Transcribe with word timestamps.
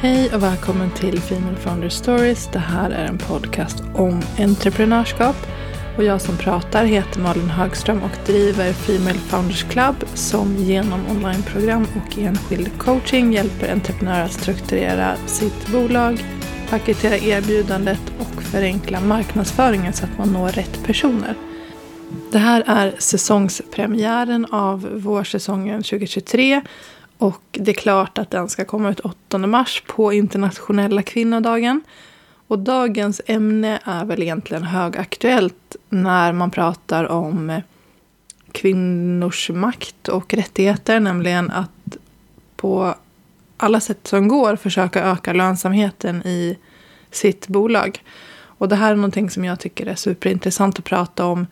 Hej 0.00 0.34
och 0.34 0.42
välkommen 0.42 0.90
till 0.90 1.20
Female 1.20 1.56
Founder 1.56 1.88
Stories. 1.88 2.48
Det 2.52 2.58
här 2.58 2.90
är 2.90 3.04
en 3.04 3.18
podcast 3.18 3.82
om 3.94 4.22
entreprenörskap. 4.38 5.36
Och 5.96 6.04
jag 6.04 6.20
som 6.20 6.36
pratar 6.36 6.84
heter 6.84 7.20
Malin 7.20 7.50
Högström 7.50 8.02
och 8.02 8.26
driver 8.26 8.72
Female 8.72 9.18
Founders 9.18 9.62
Club 9.62 9.94
som 10.14 10.56
genom 10.56 11.00
onlineprogram 11.10 11.86
och 11.96 12.18
enskild 12.18 12.78
coaching 12.78 13.32
hjälper 13.32 13.72
entreprenörer 13.72 14.24
att 14.24 14.32
strukturera 14.32 15.16
sitt 15.26 15.68
bolag, 15.72 16.24
paketera 16.70 17.16
erbjudandet 17.16 18.02
och 18.18 18.42
förenkla 18.42 19.00
marknadsföringen 19.00 19.92
så 19.92 20.04
att 20.04 20.18
man 20.18 20.32
når 20.32 20.48
rätt 20.48 20.84
personer. 20.84 21.34
Det 22.32 22.38
här 22.38 22.64
är 22.66 22.94
säsongspremiären 22.98 24.44
av 24.44 24.88
vårsäsongen 24.92 25.82
2023 25.82 26.62
och 27.18 27.42
det 27.50 27.70
är 27.70 27.74
klart 27.74 28.18
att 28.18 28.30
den 28.30 28.48
ska 28.48 28.64
komma 28.64 28.90
ut 28.90 29.00
8 29.00 29.38
mars 29.38 29.82
på 29.86 30.12
internationella 30.12 31.02
kvinnodagen. 31.02 31.80
Och 32.46 32.58
dagens 32.58 33.20
ämne 33.26 33.80
är 33.84 34.04
väl 34.04 34.22
egentligen 34.22 34.62
högaktuellt 34.62 35.76
när 35.88 36.32
man 36.32 36.50
pratar 36.50 37.04
om 37.04 37.60
kvinnors 38.52 39.50
makt 39.50 40.08
och 40.08 40.34
rättigheter. 40.34 41.00
Nämligen 41.00 41.50
att 41.50 41.96
på 42.56 42.94
alla 43.56 43.80
sätt 43.80 44.06
som 44.06 44.28
går 44.28 44.56
försöka 44.56 45.02
öka 45.02 45.32
lönsamheten 45.32 46.22
i 46.26 46.58
sitt 47.10 47.48
bolag. 47.48 48.02
Och 48.38 48.68
det 48.68 48.76
här 48.76 48.92
är 48.92 48.96
någonting 48.96 49.30
som 49.30 49.44
jag 49.44 49.60
tycker 49.60 49.86
är 49.86 49.94
superintressant 49.94 50.78
att 50.78 50.84
prata 50.84 51.26
om. 51.26 51.46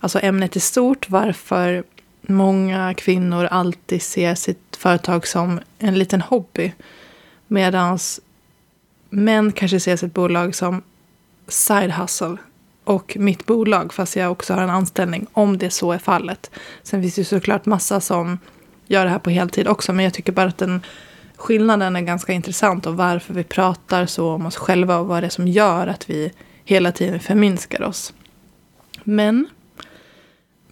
Alltså 0.00 0.18
ämnet 0.22 0.56
i 0.56 0.60
stort, 0.60 1.10
varför 1.10 1.84
många 2.22 2.94
kvinnor 2.94 3.44
alltid 3.44 4.02
ser 4.02 4.34
sitt 4.34 4.76
företag 4.76 5.26
som 5.26 5.60
en 5.78 5.98
liten 5.98 6.20
hobby. 6.20 6.72
Medan 7.46 7.98
män 9.10 9.52
kanske 9.52 9.80
ser 9.80 9.96
sitt 9.96 10.14
bolag 10.14 10.54
som 10.54 10.82
side 11.48 11.92
hustle. 11.92 12.36
Och 12.84 13.16
mitt 13.20 13.46
bolag, 13.46 13.92
fast 13.94 14.16
jag 14.16 14.32
också 14.32 14.54
har 14.54 14.62
en 14.62 14.70
anställning, 14.70 15.26
om 15.32 15.58
det 15.58 15.70
så 15.70 15.92
är 15.92 15.98
fallet. 15.98 16.50
Sen 16.82 17.02
finns 17.02 17.14
det 17.14 17.24
såklart 17.24 17.66
massa 17.66 18.00
som 18.00 18.38
gör 18.86 19.04
det 19.04 19.10
här 19.10 19.18
på 19.18 19.30
heltid 19.30 19.68
också. 19.68 19.92
Men 19.92 20.04
jag 20.04 20.14
tycker 20.14 20.32
bara 20.32 20.48
att 20.48 20.58
den 20.58 20.80
skillnaden 21.36 21.96
är 21.96 22.00
ganska 22.00 22.32
intressant. 22.32 22.86
Och 22.86 22.96
varför 22.96 23.34
vi 23.34 23.44
pratar 23.44 24.06
så 24.06 24.30
om 24.30 24.46
oss 24.46 24.56
själva 24.56 24.98
och 24.98 25.06
vad 25.06 25.22
det 25.22 25.26
är 25.26 25.30
som 25.30 25.48
gör 25.48 25.86
att 25.86 26.10
vi 26.10 26.32
hela 26.64 26.92
tiden 26.92 27.20
förminskar 27.20 27.82
oss. 27.82 28.12
Men 29.04 29.46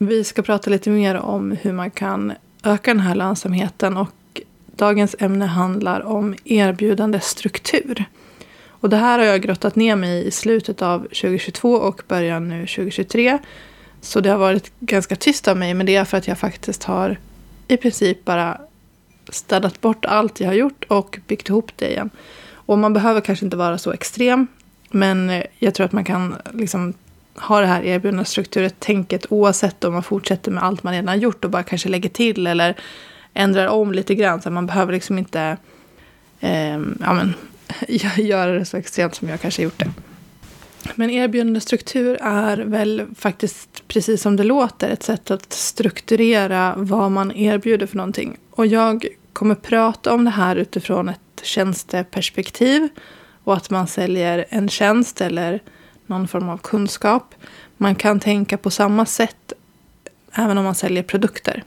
vi 0.03 0.25
ska 0.25 0.43
prata 0.43 0.71
lite 0.71 0.91
mer 0.91 1.15
om 1.15 1.53
hur 1.63 1.73
man 1.73 1.91
kan 1.91 2.33
öka 2.63 2.91
den 2.91 3.01
här 3.01 3.15
lönsamheten 3.15 3.97
och 3.97 4.41
dagens 4.67 5.17
ämne 5.19 5.45
handlar 5.45 6.01
om 6.01 6.35
erbjudande 6.45 7.21
struktur. 7.21 8.05
Och 8.69 8.89
det 8.89 8.97
här 8.97 9.19
har 9.19 9.27
jag 9.27 9.43
grottat 9.43 9.77
ner 9.77 9.97
mig 9.97 10.11
i 10.11 10.27
i 10.27 10.31
slutet 10.31 10.83
av 10.83 11.01
2022 11.01 11.73
och 11.73 12.03
början 12.09 12.49
nu 12.49 12.67
2023. 12.67 13.39
Så 14.01 14.21
det 14.21 14.31
har 14.31 14.39
varit 14.39 14.73
ganska 14.81 15.17
tyst 15.17 15.49
av 15.49 15.57
mig, 15.57 15.75
men 15.75 15.87
det 15.87 15.97
är 15.97 16.05
för 16.05 16.19
att 16.19 16.29
jag 16.29 16.39
faktiskt 16.39 16.85
har 16.85 17.17
i 17.69 17.77
princip 17.77 18.25
bara 18.25 18.61
städat 19.29 19.81
bort 19.81 20.05
allt 20.05 20.41
jag 20.41 20.49
har 20.49 20.55
gjort 20.55 20.85
och 20.89 21.19
byggt 21.27 21.49
ihop 21.49 21.73
det 21.77 21.91
igen. 21.91 22.11
Och 22.53 22.79
man 22.79 22.93
behöver 22.93 23.21
kanske 23.21 23.45
inte 23.45 23.57
vara 23.57 23.79
så 23.79 23.93
extrem, 23.93 24.47
men 24.91 25.43
jag 25.59 25.75
tror 25.75 25.87
att 25.87 25.93
man 25.93 26.05
kan 26.05 26.37
liksom 26.53 26.95
ha 27.41 27.61
det 27.61 27.67
här 27.67 27.83
erbjudna 27.83 28.25
strukturet, 28.25 28.81
tänket 28.81 29.27
oavsett 29.29 29.85
om 29.85 29.93
man 29.93 30.03
fortsätter 30.03 30.51
med 30.51 30.63
allt 30.63 30.83
man 30.83 30.95
redan 30.95 31.21
gjort 31.21 31.45
och 31.45 31.51
bara 31.51 31.63
kanske 31.63 31.89
lägger 31.89 32.09
till 32.09 32.47
eller 32.47 32.77
ändrar 33.35 33.67
om 33.67 33.93
lite 33.93 34.15
grann. 34.15 34.43
Så 34.43 34.51
man 34.51 34.67
behöver 34.67 34.93
liksom 34.93 35.19
inte 35.19 35.57
eh, 36.41 36.79
ja, 37.01 37.13
men, 37.15 37.35
göra 38.17 38.53
det 38.53 38.65
så 38.65 38.77
extremt 38.77 39.15
som 39.15 39.29
jag 39.29 39.41
kanske 39.41 39.63
gjort 39.63 39.79
det. 39.79 39.91
Men 40.95 41.11
erbjudande 41.11 41.61
struktur 41.61 42.19
är 42.23 42.57
väl 42.57 43.07
faktiskt 43.17 43.89
precis 43.89 44.23
som 44.23 44.37
det 44.37 44.45
låter 44.45 44.91
ett 44.91 45.03
sätt 45.03 45.31
att 45.31 45.53
strukturera 45.53 46.75
vad 46.77 47.13
man 47.13 47.33
erbjuder 47.33 47.87
för 47.87 47.97
någonting. 47.97 48.37
Och 48.51 48.67
jag 48.67 49.07
kommer 49.33 49.55
prata 49.55 50.15
om 50.15 50.25
det 50.25 50.31
här 50.31 50.57
utifrån 50.57 51.09
ett 51.09 51.21
tjänsteperspektiv 51.43 52.89
och 53.45 53.57
att 53.57 53.71
man 53.71 53.87
säljer 53.87 54.45
en 54.49 54.69
tjänst 54.69 55.21
eller 55.21 55.61
någon 56.11 56.29
form 56.29 56.49
av 56.49 56.59
kunskap. 56.59 57.35
Man 57.77 57.95
kan 57.95 58.21
tänka 58.21 58.57
på 58.57 58.71
samma 58.71 59.07
sätt 59.07 59.53
även 60.33 60.59
om 60.59 60.65
man 60.65 60.75
säljer 60.75 61.03
produkter. 61.03 61.65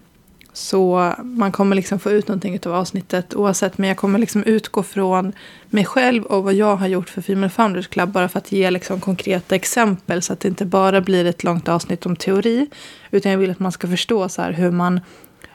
Så 0.54 1.14
man 1.24 1.52
kommer 1.52 1.76
liksom 1.76 2.00
få 2.00 2.12
ut 2.12 2.28
någonting 2.28 2.59
av 2.66 2.74
avsnittet 2.74 3.36
oavsett. 3.36 3.78
Men 3.78 3.88
jag 3.88 3.98
kommer 3.98 4.20
liksom 4.20 4.44
utgå 4.44 4.84
från 4.84 5.34
mig 5.70 5.86
själv 5.86 6.24
och 6.24 6.44
vad 6.44 6.53
jag 6.53 6.76
har 6.76 6.88
gjort 6.88 7.09
för 7.09 7.22
Female 7.22 7.50
Founders 7.50 7.88
Club. 7.88 8.09
Bara 8.09 8.30
för 8.30 8.38
att 8.38 8.52
ge 8.52 8.72
liksom 8.72 9.00
konkreta 9.00 9.56
exempel 9.56 10.22
så 10.22 10.34
att 10.34 10.40
det 10.40 10.48
inte 10.48 10.66
bara 10.66 11.02
blir 11.02 11.26
ett 11.26 11.44
långt 11.44 11.70
avsnitt 11.70 12.06
om 12.06 12.16
teori. 12.16 12.68
Utan 13.12 13.32
jag 13.32 13.40
vill 13.40 13.52
att 13.52 13.59
man 13.59 13.72
ska 13.72 13.88
förstå 13.88 14.30
så 14.30 14.42
hur 14.42 14.72
man 14.72 15.00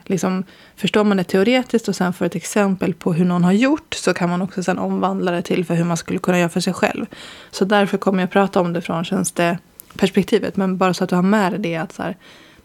liksom, 0.09 0.43
förstår 0.75 1.03
man 1.03 1.17
det 1.17 1.23
teoretiskt 1.23 1.87
och 1.87 1.95
sen 1.95 2.13
får 2.13 2.25
ett 2.25 2.35
exempel 2.35 2.93
på 2.93 3.13
hur 3.13 3.25
någon 3.25 3.43
har 3.43 3.51
gjort 3.51 3.93
så 3.93 4.13
kan 4.13 4.29
man 4.29 4.41
också 4.41 4.63
sen 4.63 4.79
omvandla 4.79 5.31
det 5.31 5.41
till 5.41 5.65
för 5.65 5.73
hur 5.73 5.83
man 5.83 5.97
skulle 5.97 6.19
kunna 6.19 6.39
göra 6.39 6.49
för 6.49 6.59
sig 6.59 6.73
själv. 6.73 7.05
Så 7.51 7.65
därför 7.65 7.97
kommer 7.97 8.23
jag 8.23 8.31
prata 8.31 8.61
om 8.61 8.73
det 8.73 8.81
från 8.81 9.05
tjänsteperspektivet. 9.05 10.57
Men 10.57 10.77
bara 10.77 10.93
så 10.93 11.03
att 11.03 11.09
du 11.09 11.15
har 11.15 11.23
med 11.23 11.51
dig 11.51 11.59
det 11.59 11.75
att 11.75 11.93
så 11.93 12.03
här, 12.03 12.17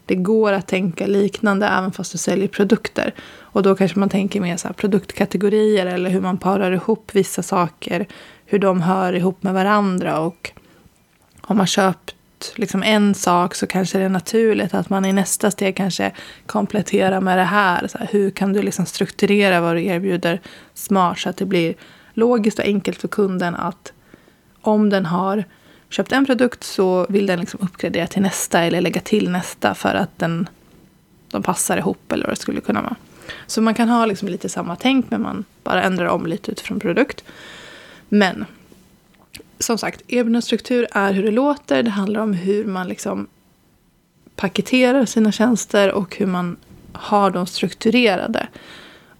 det 0.05 0.15
går 0.15 0.51
att 0.51 0.67
tänka 0.67 1.07
liknande 1.07 1.67
även 1.67 1.91
fast 1.91 2.11
du 2.11 2.17
säljer 2.17 2.47
produkter. 2.47 3.13
Och 3.39 3.63
då 3.63 3.75
kanske 3.75 3.99
man 3.99 4.09
tänker 4.09 4.41
mer 4.41 4.57
så 4.57 4.73
produktkategorier 4.73 5.85
eller 5.85 6.09
hur 6.09 6.21
man 6.21 6.37
parar 6.37 6.71
ihop 6.71 7.09
vissa 7.13 7.43
saker. 7.43 8.07
Hur 8.45 8.59
de 8.59 8.81
hör 8.81 9.13
ihop 9.13 9.43
med 9.43 9.53
varandra 9.53 10.19
och 10.19 10.51
har 11.41 11.55
man 11.55 11.67
köpt 11.67 12.15
liksom 12.55 12.83
en 12.83 13.15
sak 13.15 13.55
så 13.55 13.67
kanske 13.67 13.97
det 13.97 14.03
är 14.03 14.09
naturligt 14.09 14.73
att 14.73 14.89
man 14.89 15.05
i 15.05 15.13
nästa 15.13 15.51
steg 15.51 15.75
kanske 15.75 16.11
kompletterar 16.45 17.21
med 17.21 17.37
det 17.37 17.43
här. 17.43 17.87
Så 17.87 17.97
här, 17.97 18.07
hur 18.11 18.29
kan 18.29 18.53
du 18.53 18.61
liksom 18.61 18.85
strukturera 18.85 19.61
vad 19.61 19.75
du 19.75 19.85
erbjuder 19.85 20.41
smart 20.73 21.19
så 21.19 21.29
att 21.29 21.37
det 21.37 21.45
blir 21.45 21.75
logiskt 22.13 22.59
och 22.59 22.65
enkelt 22.65 23.01
för 23.01 23.07
kunden 23.07 23.55
att 23.55 23.93
om 24.61 24.89
den 24.89 25.05
har 25.05 25.43
köpt 25.89 26.11
en 26.11 26.25
produkt 26.25 26.63
så 26.63 27.05
vill 27.09 27.25
den 27.25 27.39
liksom 27.39 27.59
uppgradera 27.63 28.07
till 28.07 28.21
nästa 28.21 28.61
eller 28.61 28.81
lägga 28.81 29.01
till 29.01 29.29
nästa 29.29 29.75
för 29.75 29.93
att 29.95 30.19
den, 30.19 30.49
de 31.31 31.43
passar 31.43 31.77
ihop 31.77 32.11
eller 32.11 32.25
vad 32.25 32.31
det 32.31 32.41
skulle 32.41 32.61
kunna 32.61 32.81
vara. 32.81 32.95
Så 33.47 33.61
man 33.61 33.73
kan 33.73 33.89
ha 33.89 34.05
liksom 34.05 34.27
lite 34.27 34.49
samma 34.49 34.75
tänk 34.75 35.11
men 35.11 35.21
man 35.21 35.45
bara 35.63 35.83
ändrar 35.83 36.05
om 36.05 36.25
lite 36.25 36.51
utifrån 36.51 36.79
produkt. 36.79 37.23
Men 38.09 38.45
som 39.59 39.77
sagt, 39.77 40.01
erbjudandestruktur 40.07 40.87
är 40.91 41.13
hur 41.13 41.23
det 41.23 41.31
låter. 41.31 41.83
Det 41.83 41.89
handlar 41.89 42.21
om 42.21 42.33
hur 42.33 42.65
man 42.65 42.87
liksom 42.87 43.27
paketerar 44.35 45.05
sina 45.05 45.31
tjänster 45.31 45.91
och 45.91 46.15
hur 46.17 46.25
man 46.25 46.57
har 46.93 47.31
dem 47.31 47.47
strukturerade. 47.47 48.47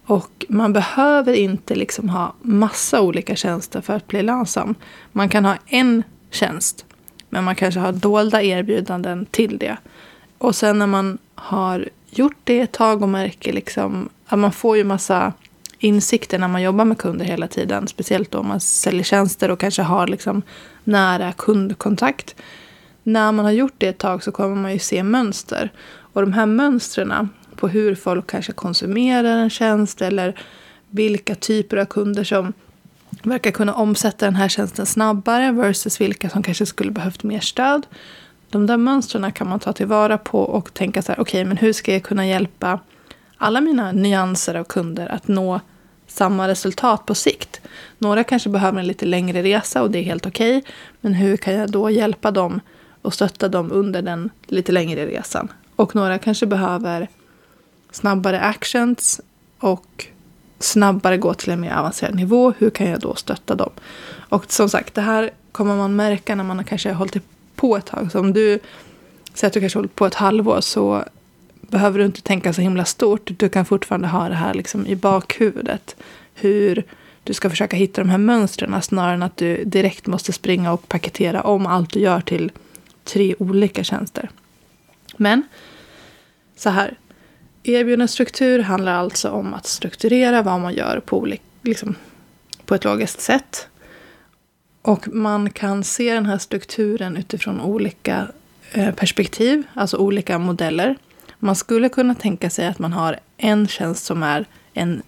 Och 0.06 0.46
man 0.48 0.72
behöver 0.72 1.32
inte 1.32 1.74
liksom 1.74 2.08
ha 2.08 2.34
massa 2.42 3.00
olika 3.00 3.36
tjänster 3.36 3.80
för 3.80 3.94
att 3.96 4.06
bli 4.06 4.22
lönsam. 4.22 4.74
Man 5.12 5.28
kan 5.28 5.44
ha 5.44 5.56
en 5.66 6.02
tjänst, 6.30 6.86
men 7.28 7.44
man 7.44 7.54
kanske 7.54 7.80
har 7.80 7.92
dolda 7.92 8.42
erbjudanden 8.42 9.26
till 9.30 9.58
det. 9.58 9.76
Och 10.38 10.54
sen 10.56 10.78
när 10.78 10.86
man 10.86 11.18
har 11.34 11.88
gjort 12.10 12.36
det 12.44 12.60
ett 12.60 12.72
tag 12.72 13.02
och 13.02 13.08
märker 13.08 13.52
liksom 13.52 14.08
att 14.26 14.38
man 14.38 14.52
får 14.52 14.76
ju 14.76 14.84
massa 14.84 15.32
insikter 15.78 16.38
när 16.38 16.48
man 16.48 16.62
jobbar 16.62 16.84
med 16.84 16.98
kunder 16.98 17.24
hela 17.24 17.48
tiden. 17.48 17.88
Speciellt 17.88 18.34
om 18.34 18.48
man 18.48 18.60
säljer 18.60 19.02
tjänster 19.02 19.50
och 19.50 19.60
kanske 19.60 19.82
har 19.82 20.06
liksom 20.06 20.42
nära 20.84 21.32
kundkontakt. 21.32 22.34
När 23.02 23.32
man 23.32 23.44
har 23.44 23.52
gjort 23.52 23.74
det 23.78 23.88
ett 23.88 23.98
tag 23.98 24.22
så 24.22 24.32
kommer 24.32 24.56
man 24.56 24.72
ju 24.72 24.78
se 24.78 25.02
mönster. 25.02 25.72
Och 26.12 26.20
de 26.20 26.32
här 26.32 26.46
mönstren 26.46 27.28
på 27.56 27.68
hur 27.68 27.94
folk 27.94 28.26
kanske 28.26 28.52
konsumerar 28.52 29.38
en 29.38 29.50
tjänst 29.50 30.02
eller 30.02 30.38
vilka 30.90 31.34
typer 31.34 31.76
av 31.76 31.84
kunder 31.84 32.24
som 32.24 32.52
verkar 33.22 33.50
kunna 33.50 33.74
omsätta 33.74 34.26
den 34.26 34.36
här 34.36 34.48
tjänsten 34.48 34.86
snabbare 34.86 35.52
versus 35.52 36.00
vilka 36.00 36.30
som 36.30 36.42
kanske 36.42 36.66
skulle 36.66 36.90
behövt 36.90 37.22
mer 37.22 37.40
stöd. 37.40 37.86
De 38.50 38.66
där 38.66 38.76
mönstren 38.76 39.32
kan 39.32 39.48
man 39.48 39.60
ta 39.60 39.72
tillvara 39.72 40.18
på 40.18 40.40
och 40.40 40.74
tänka 40.74 41.02
så 41.02 41.12
här, 41.12 41.20
okej, 41.20 41.40
okay, 41.40 41.44
men 41.44 41.56
hur 41.56 41.72
ska 41.72 41.92
jag 41.92 42.02
kunna 42.02 42.26
hjälpa 42.26 42.80
alla 43.38 43.60
mina 43.60 43.92
nyanser 43.92 44.54
av 44.54 44.64
kunder 44.64 45.08
att 45.08 45.28
nå 45.28 45.60
samma 46.06 46.48
resultat 46.48 47.06
på 47.06 47.14
sikt. 47.14 47.60
Några 47.98 48.24
kanske 48.24 48.48
behöver 48.48 48.78
en 48.80 48.86
lite 48.86 49.06
längre 49.06 49.42
resa 49.42 49.82
och 49.82 49.90
det 49.90 49.98
är 49.98 50.02
helt 50.02 50.26
okej. 50.26 50.58
Okay, 50.58 50.72
men 51.00 51.14
hur 51.14 51.36
kan 51.36 51.54
jag 51.54 51.70
då 51.70 51.90
hjälpa 51.90 52.30
dem 52.30 52.60
och 53.02 53.14
stötta 53.14 53.48
dem 53.48 53.72
under 53.72 54.02
den 54.02 54.30
lite 54.46 54.72
längre 54.72 55.06
resan? 55.06 55.52
Och 55.76 55.94
några 55.94 56.18
kanske 56.18 56.46
behöver 56.46 57.08
snabbare 57.90 58.40
actions 58.40 59.20
och 59.58 60.06
snabbare 60.58 61.16
gå 61.16 61.34
till 61.34 61.50
en 61.50 61.60
mer 61.60 61.72
avancerad 61.72 62.14
nivå. 62.14 62.52
Hur 62.58 62.70
kan 62.70 62.90
jag 62.90 63.00
då 63.00 63.14
stötta 63.14 63.54
dem? 63.54 63.70
Och 64.28 64.52
som 64.52 64.68
sagt, 64.68 64.94
det 64.94 65.00
här 65.00 65.30
kommer 65.52 65.76
man 65.76 65.96
märka 65.96 66.34
när 66.34 66.44
man 66.44 66.64
kanske 66.64 66.88
har 66.88 66.96
hållit 66.96 67.16
på 67.56 67.76
ett 67.76 67.86
tag. 67.86 68.12
Så 68.12 68.20
om 68.20 68.32
du 68.32 68.58
säger 69.34 69.46
att 69.46 69.52
du 69.52 69.60
kanske 69.60 69.76
har 69.76 69.82
hållit 69.82 69.94
på 69.94 70.06
ett 70.06 70.14
halvår 70.14 70.60
så 70.60 71.04
behöver 71.68 71.98
du 71.98 72.04
inte 72.04 72.22
tänka 72.22 72.52
så 72.52 72.60
himla 72.60 72.84
stort. 72.84 73.30
Du 73.36 73.48
kan 73.48 73.64
fortfarande 73.64 74.08
ha 74.08 74.28
det 74.28 74.34
här 74.34 74.54
liksom 74.54 74.86
i 74.86 74.96
bakhuvudet. 74.96 75.96
Hur 76.34 76.84
du 77.24 77.34
ska 77.34 77.50
försöka 77.50 77.76
hitta 77.76 78.00
de 78.00 78.10
här 78.10 78.18
mönstren 78.18 78.82
snarare 78.82 79.14
än 79.14 79.22
att 79.22 79.36
du 79.36 79.64
direkt 79.64 80.06
måste 80.06 80.32
springa 80.32 80.72
och 80.72 80.88
paketera 80.88 81.42
om 81.42 81.66
allt 81.66 81.92
du 81.92 82.00
gör 82.00 82.20
till 82.20 82.52
tre 83.04 83.34
olika 83.38 83.84
tjänster. 83.84 84.30
Men 85.16 85.42
så 86.56 86.70
här. 86.70 86.96
Erbjudandestruktur 87.62 88.58
handlar 88.58 88.92
alltså 88.92 89.30
om 89.30 89.54
att 89.54 89.66
strukturera 89.66 90.42
vad 90.42 90.60
man 90.60 90.74
gör 90.74 91.00
på, 91.00 91.18
olika, 91.18 91.42
liksom, 91.62 91.94
på 92.64 92.74
ett 92.74 92.84
logiskt 92.84 93.20
sätt. 93.20 93.68
Och 94.82 95.08
man 95.14 95.50
kan 95.50 95.84
se 95.84 96.14
den 96.14 96.26
här 96.26 96.38
strukturen 96.38 97.16
utifrån 97.16 97.60
olika 97.60 98.28
eh, 98.72 98.94
perspektiv, 98.94 99.62
alltså 99.74 99.96
olika 99.96 100.38
modeller. 100.38 100.96
Man 101.38 101.56
skulle 101.56 101.88
kunna 101.88 102.14
tänka 102.14 102.50
sig 102.50 102.66
att 102.66 102.78
man 102.78 102.92
har 102.92 103.18
en 103.36 103.68
tjänst 103.68 104.04
som 104.04 104.22
är 104.22 104.46
en 104.72 105.02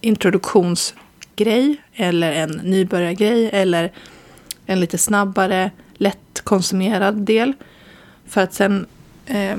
introduktionsgrej 0.00 1.76
eller 1.94 2.32
en 2.32 2.50
nybörjargrej 2.50 3.50
eller 3.52 3.92
en 4.66 4.80
lite 4.80 4.98
snabbare, 4.98 5.70
lättkonsumerad 5.94 7.16
del. 7.16 7.52
För 8.26 8.40
att 8.40 8.54
sen 8.54 8.86
eh, 9.26 9.58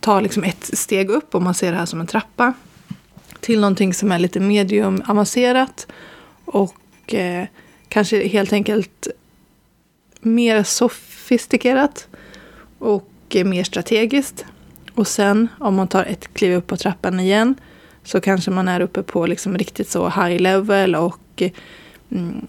ta 0.00 0.20
liksom 0.20 0.44
ett 0.44 0.70
steg 0.78 1.10
upp, 1.10 1.34
om 1.34 1.44
man 1.44 1.54
ser 1.54 1.72
det 1.72 1.78
här 1.78 1.86
som 1.86 2.00
en 2.00 2.06
trappa, 2.06 2.52
till 3.40 3.60
någonting 3.60 3.94
som 3.94 4.12
är 4.12 4.18
lite 4.18 4.40
medium 4.40 5.02
avancerat 5.06 5.86
och 6.44 7.14
eh, 7.14 7.46
kanske 7.88 8.28
helt 8.28 8.52
enkelt 8.52 9.08
mer 10.20 10.62
sofistikerat 10.62 12.08
och 12.78 13.12
eh, 13.30 13.44
mer 13.44 13.64
strategiskt. 13.64 14.44
Och 15.00 15.08
sen 15.08 15.48
om 15.58 15.74
man 15.74 15.88
tar 15.88 16.04
ett 16.04 16.34
kliv 16.34 16.54
upp 16.54 16.66
på 16.66 16.76
trappan 16.76 17.20
igen 17.20 17.54
så 18.04 18.20
kanske 18.20 18.50
man 18.50 18.68
är 18.68 18.80
uppe 18.80 19.02
på 19.02 19.26
liksom 19.26 19.58
riktigt 19.58 19.88
så 19.88 20.08
high 20.08 20.40
level 20.40 20.94
och 20.94 21.42
mm, 22.10 22.46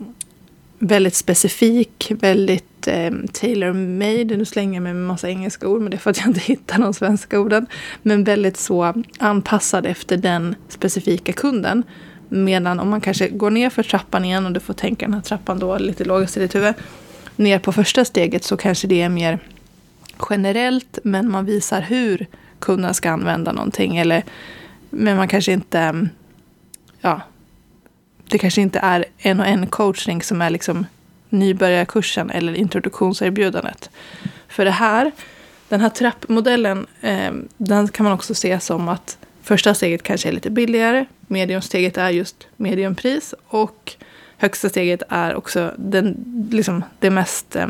väldigt 0.79 1.15
specifik, 1.15 2.11
väldigt 2.19 2.87
eh, 2.87 3.11
tailor-made. 3.33 4.37
Nu 4.37 4.45
slänger 4.45 4.73
jag 4.73 4.83
mig 4.83 4.93
med 4.93 5.07
massa 5.07 5.29
engelska 5.29 5.67
ord, 5.67 5.81
men 5.81 5.91
det 5.91 5.97
är 5.97 5.99
för 5.99 6.09
att 6.09 6.17
jag 6.17 6.27
inte 6.27 6.39
hittar 6.45 6.79
de 6.79 6.93
svenska 6.93 7.39
orden. 7.39 7.65
Men 8.01 8.23
väldigt 8.23 8.57
så 8.57 9.03
anpassad 9.19 9.85
efter 9.85 10.17
den 10.17 10.55
specifika 10.69 11.33
kunden. 11.33 11.83
Medan 12.29 12.79
om 12.79 12.89
man 12.89 13.01
kanske 13.01 13.29
går 13.29 13.49
ner 13.49 13.69
för 13.69 13.83
trappan 13.83 14.25
igen 14.25 14.45
och 14.45 14.51
du 14.51 14.59
får 14.59 14.73
tänka 14.73 15.05
den 15.05 15.13
här 15.13 15.21
trappan 15.21 15.59
då 15.59 15.77
lite 15.77 16.03
lågast 16.03 16.37
i 16.37 16.39
ditt 16.39 16.55
huvud. 16.55 16.73
Ner 17.35 17.59
på 17.59 17.71
första 17.71 18.05
steget 18.05 18.43
så 18.43 18.57
kanske 18.57 18.87
det 18.87 19.01
är 19.01 19.09
mer 19.09 19.39
generellt, 20.29 20.99
men 21.03 21.31
man 21.31 21.45
visar 21.45 21.81
hur 21.81 22.27
kunden 22.59 22.93
ska 22.93 23.11
använda 23.11 23.51
någonting. 23.51 23.97
Eller, 23.97 24.23
men 24.89 25.17
man 25.17 25.27
kanske 25.27 25.51
inte, 25.51 25.79
mm, 25.79 26.09
ja, 27.01 27.21
det 28.29 28.37
kanske 28.37 28.61
inte 28.61 28.79
är 28.79 29.05
en 29.17 29.39
och 29.39 29.47
en 29.47 29.67
coachning 29.67 30.21
som 30.21 30.41
är 30.41 30.49
liksom 30.49 30.85
nybörjarkursen 31.29 32.29
eller 32.29 32.53
introduktionserbjudandet. 32.53 33.89
För 34.47 34.65
det 34.65 34.71
här, 34.71 35.11
den 35.69 35.81
här 35.81 35.89
trappmodellen, 35.89 36.87
eh, 37.01 37.31
den 37.57 37.87
kan 37.87 38.03
man 38.03 38.13
också 38.13 38.33
se 38.33 38.59
som 38.59 38.89
att 38.89 39.17
första 39.41 39.73
steget 39.73 40.03
kanske 40.03 40.29
är 40.29 40.33
lite 40.33 40.49
billigare, 40.49 41.05
mediumsteget 41.27 41.97
är 41.97 42.09
just 42.09 42.47
mediumpris 42.57 43.33
och 43.47 43.95
högsta 44.37 44.69
steget 44.69 45.03
är 45.09 45.35
också 45.35 45.73
den, 45.77 46.15
liksom 46.51 46.83
det 46.99 47.09
mest 47.09 47.55
eh, 47.55 47.67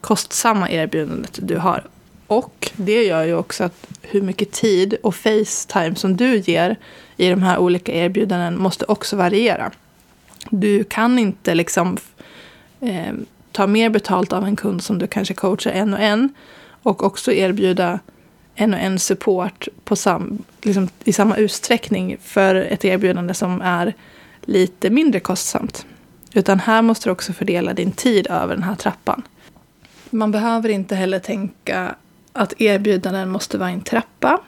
kostsamma 0.00 0.70
erbjudandet 0.70 1.38
du 1.42 1.56
har. 1.56 1.84
Och 2.26 2.70
det 2.76 3.04
gör 3.04 3.24
ju 3.24 3.34
också 3.34 3.64
att 3.64 3.86
hur 4.02 4.22
mycket 4.22 4.52
tid 4.52 4.96
och 5.02 5.14
Facetime 5.14 5.94
som 5.94 6.16
du 6.16 6.38
ger 6.38 6.76
i 7.16 7.28
de 7.30 7.42
här 7.42 7.58
olika 7.58 7.92
erbjudanden 7.92 8.58
måste 8.58 8.84
också 8.84 9.16
variera. 9.16 9.72
Du 10.50 10.84
kan 10.84 11.18
inte 11.18 11.54
liksom 11.54 11.96
eh, 12.80 13.12
ta 13.52 13.66
mer 13.66 13.90
betalt 13.90 14.32
av 14.32 14.44
en 14.44 14.56
kund 14.56 14.82
som 14.82 14.98
du 14.98 15.06
kanske 15.06 15.34
coachar 15.34 15.70
en 15.70 15.94
och 15.94 16.00
en 16.00 16.34
och 16.82 17.04
också 17.04 17.32
erbjuda 17.32 18.00
en 18.54 18.74
och 18.74 18.80
en 18.80 18.98
support 18.98 19.68
på 19.84 19.96
sam, 19.96 20.38
liksom, 20.62 20.88
i 21.04 21.12
samma 21.12 21.36
utsträckning 21.36 22.16
för 22.22 22.54
ett 22.54 22.84
erbjudande 22.84 23.34
som 23.34 23.60
är 23.60 23.94
lite 24.42 24.90
mindre 24.90 25.20
kostsamt. 25.20 25.86
Utan 26.32 26.60
här 26.60 26.82
måste 26.82 27.08
du 27.08 27.12
också 27.12 27.32
fördela 27.32 27.74
din 27.74 27.92
tid 27.92 28.26
över 28.26 28.54
den 28.54 28.62
här 28.62 28.74
trappan. 28.74 29.22
Man 30.16 30.30
behöver 30.30 30.68
inte 30.68 30.94
heller 30.94 31.18
tänka 31.18 31.94
att 32.32 32.60
erbjudanden 32.60 33.30
måste 33.30 33.58
vara 33.58 33.70
en 33.70 33.80
trappa. 33.80 34.40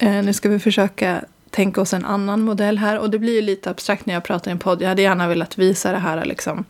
Eh, 0.00 0.22
nu 0.22 0.32
ska 0.32 0.48
vi 0.48 0.58
försöka 0.58 1.24
tänka 1.50 1.80
oss 1.80 1.94
en 1.94 2.04
annan 2.04 2.40
modell 2.40 2.78
här. 2.78 2.98
Och 2.98 3.10
det 3.10 3.18
blir 3.18 3.34
ju 3.34 3.42
lite 3.42 3.70
abstrakt 3.70 4.06
när 4.06 4.14
jag 4.14 4.24
pratar 4.24 4.50
i 4.50 4.52
en 4.52 4.58
podd. 4.58 4.82
Jag 4.82 4.88
hade 4.88 5.02
gärna 5.02 5.28
velat 5.28 5.58
visa 5.58 5.92
det 5.92 5.98
här 5.98 6.24
liksom, 6.24 6.64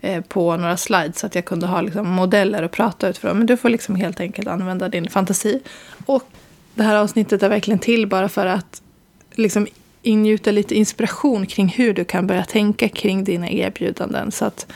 eh, 0.00 0.24
på 0.24 0.56
några 0.56 0.76
slides 0.76 1.18
så 1.18 1.26
att 1.26 1.34
jag 1.34 1.44
kunde 1.44 1.66
ha 1.66 1.80
liksom, 1.80 2.08
modeller 2.08 2.62
att 2.62 2.72
prata 2.72 3.08
utifrån. 3.08 3.38
Men 3.38 3.46
du 3.46 3.56
får 3.56 3.68
liksom 3.68 3.96
helt 3.96 4.20
enkelt 4.20 4.48
använda 4.48 4.88
din 4.88 5.10
fantasi. 5.10 5.60
Och 6.06 6.22
det 6.74 6.82
här 6.82 6.96
avsnittet 6.96 7.42
är 7.42 7.48
verkligen 7.48 7.78
till 7.78 8.06
bara 8.06 8.28
för 8.28 8.46
att 8.46 8.82
liksom, 9.30 9.66
ingjuta 10.02 10.50
lite 10.50 10.74
inspiration 10.74 11.46
kring 11.46 11.68
hur 11.68 11.94
du 11.94 12.04
kan 12.04 12.26
börja 12.26 12.44
tänka 12.44 12.88
kring 12.88 13.24
dina 13.24 13.50
erbjudanden. 13.50 14.32
Så 14.32 14.44
att 14.44 14.66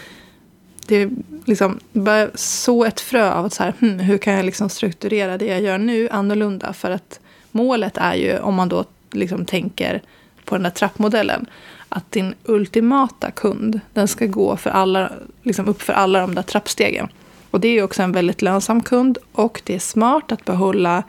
det 0.89 1.11
liksom 1.45 1.79
börjar 1.93 2.31
så 2.35 2.85
ett 2.85 3.01
frö 3.01 3.33
av 3.33 3.45
att 3.45 3.53
så 3.53 3.63
här, 3.63 3.75
hmm, 3.81 3.99
hur 3.99 4.19
kan 4.19 4.35
jag 4.35 4.45
liksom 4.45 4.69
strukturera 4.69 5.39
det 5.39 5.47
jag 5.47 5.61
gör 5.61 5.79
nu 5.79 6.09
annorlunda? 6.09 6.73
För 6.73 6.91
att 6.91 7.21
målet 7.51 7.97
är 7.97 8.15
ju, 8.15 8.39
om 8.39 8.55
man 8.55 8.69
då 8.69 8.85
liksom 9.11 9.45
tänker 9.45 10.03
på 10.45 10.55
den 10.55 10.63
där 10.63 10.71
trappmodellen, 10.71 11.47
att 11.89 12.13
din 12.13 12.35
ultimata 12.45 13.31
kund, 13.31 13.81
den 13.93 14.09
ska 14.09 14.27
gå 14.27 14.57
för 14.57 14.71
alla, 14.71 15.13
liksom 15.43 15.69
upp 15.69 15.83
för 15.83 15.93
alla 15.93 16.21
de 16.21 16.35
där 16.35 16.43
trappstegen. 16.43 17.09
Och 17.51 17.61
det 17.61 17.69
är 17.69 17.73
ju 17.73 17.83
också 17.83 18.03
en 18.03 18.13
väldigt 18.13 18.43
lönsam 18.43 18.83
kund 18.83 19.19
och 19.33 19.63
det 19.65 19.75
är 19.75 19.79
smart 19.79 20.33
att 20.33 20.45
behålla 20.45 21.03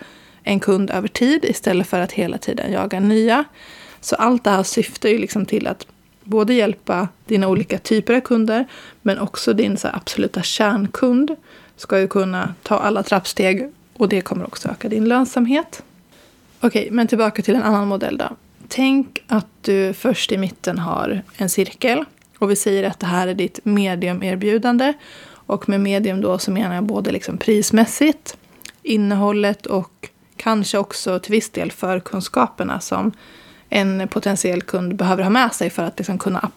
en 0.44 0.59
kund 0.59 0.89
över 0.89 1.07
tid 1.07 1.45
istället 1.45 1.88
för 1.88 2.00
att 2.00 2.12
hela 2.12 2.38
tiden 2.38 2.71
jaga 2.71 3.00
nya. 3.00 3.44
Så 4.01 4.15
allt 4.15 4.44
det 4.44 4.50
här 4.50 4.63
syftar 4.63 5.09
ju 5.09 5.18
liksom 5.18 5.45
till 5.45 5.68
att 5.68 5.88
både 6.27 6.53
hjälpa 6.53 7.07
dina 7.25 7.47
olika 7.47 7.77
typer 7.77 8.13
av 8.13 8.19
kunder 8.19 8.65
men 9.01 9.19
också 9.19 9.53
din 9.53 9.77
så 9.77 9.88
absoluta 9.94 10.41
kärnkund 10.41 11.35
ska 11.75 12.00
ju 12.00 12.07
kunna 12.07 12.53
ta 12.63 12.79
alla 12.79 13.03
trappsteg 13.03 13.71
och 13.94 14.09
det 14.09 14.21
kommer 14.21 14.45
också 14.45 14.69
öka 14.69 14.89
din 14.89 15.06
lönsamhet. 15.06 15.83
Okej, 16.59 16.88
men 16.91 17.07
tillbaka 17.07 17.41
till 17.41 17.56
en 17.56 17.63
annan 17.63 17.88
modell 17.88 18.18
då. 18.18 18.29
Tänk 18.68 19.24
att 19.27 19.47
du 19.62 19.93
först 19.93 20.31
i 20.31 20.38
mitten 20.38 20.79
har 20.79 21.22
en 21.38 21.50
cirkel 21.50 22.05
och 22.38 22.51
vi 22.51 22.55
säger 22.55 22.84
att 22.84 23.00
det 23.00 23.05
här 23.05 23.27
är 23.27 23.34
ditt 23.34 23.60
mediumerbjudande. 23.63 24.93
Och 25.29 25.69
med 25.69 25.79
medium 25.79 26.22
då 26.22 26.38
så 26.38 26.51
menar 26.51 26.75
jag 26.75 26.84
både 26.84 27.12
liksom 27.12 27.38
prismässigt, 27.38 28.38
innehållet 28.84 29.65
och 29.65 30.10
kanske 30.38 30.77
också 30.77 31.19
till 31.19 31.31
viss 31.31 31.50
del 31.50 31.72
förkunskaperna 31.72 32.79
som 32.79 33.12
en 33.69 34.07
potentiell 34.07 34.62
kund 34.62 34.95
behöver 34.95 35.24
ha 35.24 35.29
med 35.29 35.53
sig 35.53 35.69
för 35.69 35.83
att 35.83 35.97
liksom 35.97 36.17
kunna 36.17 36.51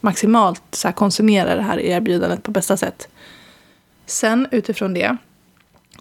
maximalt 0.00 0.62
så 0.70 0.92
konsumera 0.92 1.54
det 1.54 1.62
här 1.62 1.78
erbjudandet 1.78 2.42
på 2.42 2.50
bästa 2.50 2.76
sätt. 2.76 3.08
Sen 4.06 4.48
utifrån 4.50 4.94
det, 4.94 5.16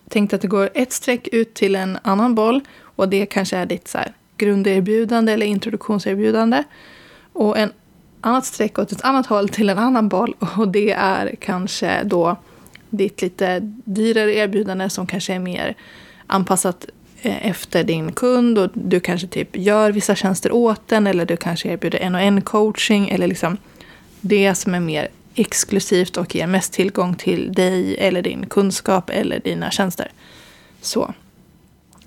tänk 0.10 0.34
att 0.34 0.42
det 0.42 0.48
går 0.48 0.70
ett 0.74 0.94
streck 0.94 1.28
ut 1.28 1.54
till 1.54 1.76
en 1.76 1.98
annan 2.02 2.36
boll 2.36 2.62
och 2.82 3.10
det 3.10 3.26
kanske 3.26 3.58
är 3.58 3.66
ditt 3.66 3.88
så 3.88 3.98
här, 3.98 4.14
grunderbjudande 4.38 5.34
eller 5.34 5.46
introduktionserbjudande. 5.46 6.64
Och 7.34 7.58
en 7.58 7.72
annat 8.22 8.46
streck 8.46 8.80
åt 8.80 8.92
ett 8.92 9.02
annat 9.02 9.26
håll 9.26 9.50
till 9.50 9.70
en 9.70 9.78
annan 9.78 10.10
boll 10.10 10.36
och 10.58 10.68
det 10.68 10.92
är 10.92 11.36
kanske 11.40 12.04
då 12.04 12.36
ditt 12.90 13.22
lite 13.22 13.60
dyrare 13.86 14.34
erbjudande 14.34 14.90
som 14.90 15.08
kanske 15.08 15.34
är 15.34 15.40
mer 15.40 15.76
anpassat 16.28 16.86
Eh, 17.26 17.48
efter 17.48 17.84
din 17.84 18.12
kund 18.12 18.58
och 18.58 18.70
du 18.74 19.00
kanske 19.00 19.28
typ 19.28 19.58
gör 19.58 19.92
vissa 19.92 20.16
tjänster 20.16 20.52
åt 20.52 20.88
den 20.88 21.08
eller 21.08 21.26
du 21.26 21.38
kanske 21.38 21.70
erbjuder 21.70 22.00
en 22.00 22.16
och 22.16 22.22
en 22.22 22.42
coaching 22.42 23.10
eller 23.10 23.28
liksom 23.28 23.58
det 24.22 24.56
som 24.56 24.76
är 24.76 24.80
mer 24.80 25.08
exklusivt 25.36 26.18
och 26.18 26.36
ger 26.36 26.48
mest 26.48 26.74
tillgång 26.74 27.16
till 27.16 27.54
dig 27.54 27.98
eller 27.98 28.22
din 28.22 28.46
kunskap 28.46 29.10
eller 29.10 29.40
dina 29.40 29.72
tjänster. 29.72 30.12
Så 30.82 31.14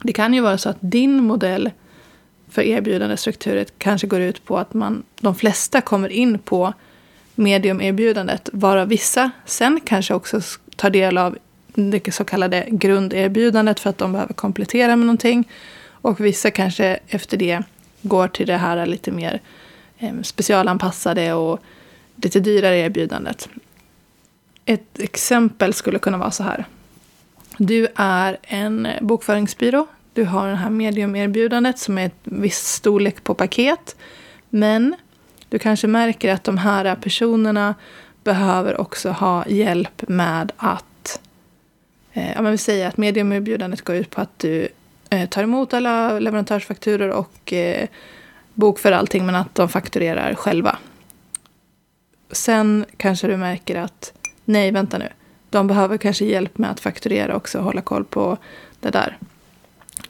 det 0.03 0.13
kan 0.13 0.35
ju 0.35 0.41
vara 0.41 0.59
så 0.59 0.69
att 0.69 0.77
din 0.81 1.25
modell 1.25 1.71
för 2.51 2.63
erbjudandestrukturet 2.63 3.73
kanske 3.79 4.07
går 4.07 4.21
ut 4.21 4.45
på 4.45 4.59
att 4.59 4.75
man, 4.75 5.03
de 5.21 5.35
flesta 5.35 5.81
kommer 5.81 6.09
in 6.09 6.39
på 6.39 6.73
mediumerbjudandet, 7.35 8.49
varav 8.53 8.89
vissa 8.89 9.31
sen 9.47 9.81
kanske 9.85 10.15
också 10.15 10.41
tar 10.77 10.91
del 10.91 11.19
av 11.19 11.39
det 11.79 12.15
så 12.15 12.25
kallade 12.25 12.67
grunderbjudandet 12.71 13.81
för 13.81 13.91
att 13.91 13.99
de 13.99 14.13
behöver 14.13 14.35
komplettera 14.35 14.97
med 14.97 15.07
någonting. 15.07 15.49
Och 15.89 16.21
vissa 16.21 16.51
kanske 16.51 16.99
efter 17.09 17.37
det 17.37 17.63
går 18.03 18.29
till 18.29 18.47
det 18.47 18.57
här 18.57 18.87
lite 18.87 19.11
mer 19.11 19.41
eh, 19.99 20.23
specialanpassade 20.23 21.33
och 21.33 21.61
lite 22.17 22.41
dyrare 22.41 22.79
erbjudandet. 22.79 23.49
Ett 24.65 24.99
exempel 24.99 25.75
skulle 25.75 25.99
kunna 25.99 26.19
vara 26.19 26.31
så 26.31 26.43
här. 26.43 26.65
Du 27.57 27.89
är 27.97 28.37
en 28.43 28.89
bokföringsbyrå. 29.01 29.87
Du 30.13 30.25
har 30.25 30.49
det 30.49 30.57
här 30.57 30.71
mediumerbjudandet 30.71 31.79
som 31.79 31.99
är 31.99 32.07
ett 32.07 32.21
viss 32.25 32.59
storlek 32.59 33.25
på 33.25 33.35
paket. 33.35 33.97
Men 34.51 34.97
Du 35.49 35.59
kanske 35.59 35.87
märker 35.87 36.33
att 36.33 36.45
de 36.45 36.59
här 36.59 36.95
personerna 36.95 37.75
behöver 38.25 38.81
också 38.81 39.11
ha 39.11 39.47
hjälp 39.47 40.09
med 40.09 40.53
att... 40.57 40.85
Om 42.15 42.23
ja, 42.23 42.43
men 42.43 42.53
vi 42.53 42.59
säger 42.59 42.89
att 42.89 42.97
mediumerbjudandet 42.97 43.83
går 43.83 43.97
ut 43.97 44.11
på 44.11 44.21
att 44.21 44.39
du 44.39 44.69
eh, 45.11 45.29
tar 45.29 45.43
emot 45.43 45.75
alla 45.75 46.19
leverantörsfakturor 46.19 47.09
och 47.09 47.53
eh, 47.53 47.89
bokför 48.55 48.93
allting 48.93 49.27
men 49.27 49.35
att 49.35 49.55
de 49.55 49.69
fakturerar 49.69 50.35
själva. 50.35 50.79
Sen 52.31 52.85
kanske 52.97 53.27
du 53.27 53.37
märker 53.37 53.77
att 53.77 54.13
nej, 54.45 54.71
vänta 54.71 54.99
nu. 54.99 55.09
De 55.51 55.67
behöver 55.67 55.97
kanske 55.97 56.25
hjälp 56.25 56.59
med 56.59 56.71
att 56.71 56.81
fakturera 56.81 57.37
också 57.37 57.59
och 57.59 57.65
hålla 57.65 57.81
koll 57.81 58.05
på 58.05 58.37
det 58.81 58.91
där. 58.91 59.19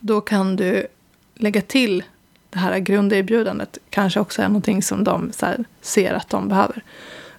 Då 0.00 0.20
kan 0.20 0.56
du 0.56 0.86
lägga 1.34 1.60
till 1.60 2.04
det 2.50 2.58
här 2.58 2.78
grunderbjudandet. 2.78 3.78
Kanske 3.90 4.20
också 4.20 4.42
är 4.42 4.48
någonting 4.48 4.82
som 4.82 5.04
de 5.04 5.32
här, 5.42 5.64
ser 5.80 6.14
att 6.14 6.28
de 6.28 6.48
behöver. 6.48 6.82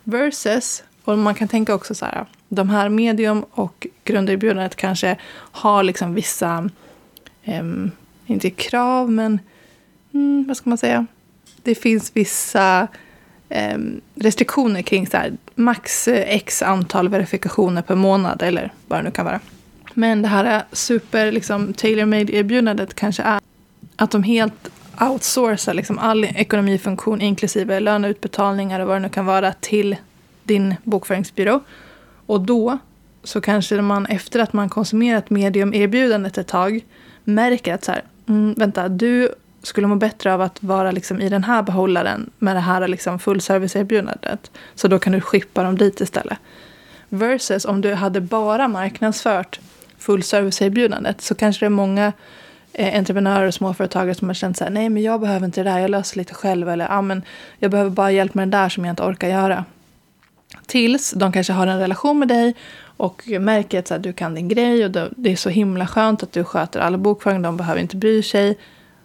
Versus, 0.04 0.84
och 1.04 1.18
man 1.18 1.36
kan 1.36 1.48
tänka 1.48 1.76
också 1.76 1.96
så 1.96 2.06
här. 2.06 2.26
De 2.50 2.70
här 2.70 2.90
medium 2.90 3.46
och 3.52 3.88
grunderbjudandet 4.04 4.76
kanske 4.76 5.18
har 5.34 5.84
liksom 5.84 6.14
vissa, 6.14 6.70
eh, 7.44 7.64
inte 8.26 8.50
krav 8.50 9.12
men 9.12 9.40
mm, 10.14 10.46
vad 10.48 10.58
ska 10.58 10.70
man 10.70 10.78
säga? 10.78 11.06
Det 11.64 11.76
finns 11.76 12.12
vissa 12.14 12.88
eh, 13.50 13.78
restriktioner 14.16 14.82
kring 14.82 15.08
så 15.08 15.18
här, 15.18 15.34
max 15.56 16.08
x 16.08 16.62
antal 16.62 17.10
verifikationer 17.10 17.82
per 17.82 17.96
månad 17.96 18.42
eller 18.42 18.72
vad 18.88 19.00
det 19.00 19.04
nu 19.04 19.12
kan 19.12 19.26
vara. 19.26 19.40
Men 19.94 20.22
det 20.22 20.28
här 20.28 20.64
super 20.72 21.32
liksom, 21.32 21.74
tailor-made 21.74 22.36
erbjudandet 22.36 22.94
kanske 22.94 23.24
är 23.24 23.40
att 23.96 24.12
de 24.12 24.24
helt 24.24 24.70
outsourcar 25.00 25.74
liksom, 25.74 26.00
all 26.00 26.26
ekonomifunktion 26.26 27.22
inklusive 27.22 27.80
löneutbetalningar 27.80 28.80
och 28.80 28.88
vad 28.88 28.96
det 28.96 29.00
nu 29.00 29.10
kan 29.10 29.26
vara 29.26 29.54
till 29.54 29.96
din 30.44 30.76
bokföringsbyrå. 30.84 31.62
Och 32.30 32.42
då 32.42 32.78
så 33.24 33.42
kanske 33.42 33.82
man 33.82 34.06
efter 34.06 34.40
att 34.40 34.54
man 34.54 34.70
konsumerat 34.70 35.30
medium-erbjudandet 35.30 36.38
ett 36.38 36.48
tag 36.48 36.86
märker 37.24 37.74
att 37.74 37.84
så 37.84 37.92
här, 37.92 38.04
mm, 38.28 38.54
vänta, 38.58 38.90
du 38.90 39.30
skulle 39.64 39.88
må 39.88 39.96
bättre 39.96 40.34
av 40.34 40.42
att 40.42 40.64
vara 40.64 40.92
liksom 40.92 41.22
i 41.22 41.30
den 41.30 41.44
här 41.44 41.64
behållaren 41.64 42.30
med 42.40 42.56
det 42.56 42.60
här 42.60 42.88
liksom 42.88 43.20
fullservice-erbjudandet. 43.20 44.52
Så 44.76 44.88
då 44.88 45.00
kan 45.00 45.14
du 45.14 45.22
skippa 45.22 45.64
dem 45.64 45.78
dit 45.78 46.02
istället. 46.02 46.38
Versus 47.10 47.66
om 47.66 47.82
du 47.82 47.94
hade 47.94 48.22
bara 48.22 48.68
marknadsfört 48.68 49.60
fullservice-erbjudandet 49.98 51.22
så 51.22 51.36
kanske 51.36 51.66
det 51.66 51.68
är 51.68 51.70
många 51.70 52.14
eh, 52.74 52.98
entreprenörer 52.98 53.48
och 53.48 53.54
småföretagare 53.54 54.16
som 54.16 54.30
har 54.30 54.34
känt 54.34 54.58
så 54.58 54.64
här, 54.64 54.72
nej 54.72 54.90
men 54.90 55.04
jag 55.04 55.22
behöver 55.22 55.46
inte 55.46 55.64
det 55.64 55.70
där, 55.70 55.80
jag 55.80 55.90
löser 55.90 56.18
lite 56.18 56.34
själv. 56.34 56.70
Eller 56.70 56.88
ah, 56.92 57.02
men 57.02 57.24
jag 57.60 57.72
behöver 57.72 57.92
bara 57.92 58.12
hjälp 58.12 58.34
med 58.34 58.48
det 58.48 58.58
där 58.58 58.70
som 58.70 58.86
jag 58.86 58.92
inte 58.92 59.04
orkar 59.04 59.28
göra. 59.28 59.66
Tills 60.70 61.12
de 61.12 61.32
kanske 61.32 61.54
har 61.54 61.68
en 61.68 61.80
relation 61.80 62.20
med 62.20 62.28
dig 62.28 62.56
och 62.98 63.24
märker 63.40 63.80
att 63.80 63.90
här, 63.90 64.00
du 64.00 64.14
kan 64.14 64.36
din 64.36 64.48
grej 64.48 64.86
och 64.86 64.92
det 65.16 65.32
är 65.32 65.36
så 65.36 65.50
himla 65.50 65.88
skönt 65.88 66.24
att 66.24 66.32
du 66.32 66.44
sköter 66.44 66.80
alla 66.80 66.98
bokföring, 66.98 67.42
de 67.42 67.58
behöver 67.58 67.82
inte 67.82 67.96
bry 67.96 68.24
sig 68.24 68.58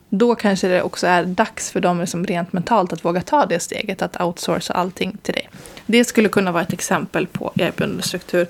då 0.08 0.34
kanske 0.34 0.68
det 0.68 0.82
också 0.82 1.06
är 1.06 1.24
dags 1.24 1.70
för 1.70 1.80
dem 1.80 2.00
liksom 2.00 2.26
rent 2.26 2.52
mentalt 2.52 2.92
att 2.92 3.04
våga 3.04 3.20
ta 3.20 3.46
det 3.46 3.60
steget, 3.60 4.02
att 4.02 4.20
outsourca 4.20 4.72
allting 4.72 5.16
till 5.22 5.34
dig. 5.34 5.48
Det 5.86 6.04
skulle 6.04 6.28
kunna 6.28 6.52
vara 6.52 6.62
ett 6.62 6.72
exempel 6.72 7.26
på 7.26 7.52
erbjudandestruktur 7.54 8.46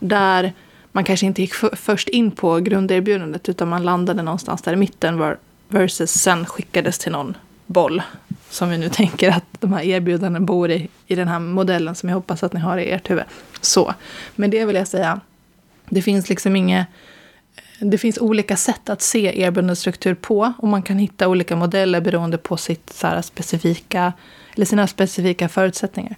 där 0.00 0.52
man 0.92 1.04
kanske 1.04 1.26
inte 1.26 1.42
gick 1.42 1.54
först 1.72 2.08
in 2.08 2.30
på 2.30 2.58
grunderbjudandet 2.58 3.48
utan 3.48 3.68
man 3.68 3.82
landade 3.82 4.22
någonstans 4.22 4.62
där 4.62 4.72
i 4.72 4.76
mitten 4.76 5.36
versus 5.68 6.10
sen 6.10 6.46
skickades 6.46 6.98
till 6.98 7.12
någon 7.12 7.36
boll 7.66 8.02
som 8.50 8.70
vi 8.70 8.78
nu 8.78 8.88
tänker 8.88 9.30
att 9.30 9.44
de 9.60 9.72
här 9.72 9.82
erbjudandena 9.82 10.46
bor 10.46 10.70
i, 10.70 10.88
i 11.06 11.14
den 11.14 11.28
här 11.28 11.38
modellen 11.38 11.94
som 11.94 12.08
jag 12.08 12.16
hoppas 12.16 12.42
att 12.42 12.52
ni 12.52 12.60
har 12.60 12.78
i 12.78 12.90
ert 12.90 13.10
huvud. 13.10 13.24
Så, 13.60 13.94
med 14.36 14.50
det 14.50 14.64
vill 14.64 14.76
jag 14.76 14.88
säga, 14.88 15.20
det 15.88 16.02
finns 16.02 16.28
liksom 16.28 16.56
inget 16.56 16.86
det 17.80 17.98
finns 17.98 18.18
olika 18.18 18.56
sätt 18.56 18.90
att 18.90 19.02
se 19.02 19.42
erbjudandestruktur 19.42 20.14
på 20.14 20.52
och 20.58 20.68
man 20.68 20.82
kan 20.82 20.98
hitta 20.98 21.28
olika 21.28 21.56
modeller 21.56 22.00
beroende 22.00 22.38
på 22.38 22.56
sitt 22.56 22.92
så 22.92 23.06
här, 23.06 23.22
specifika, 23.22 24.12
eller 24.54 24.66
sina 24.66 24.86
specifika 24.86 25.48
förutsättningar. 25.48 26.16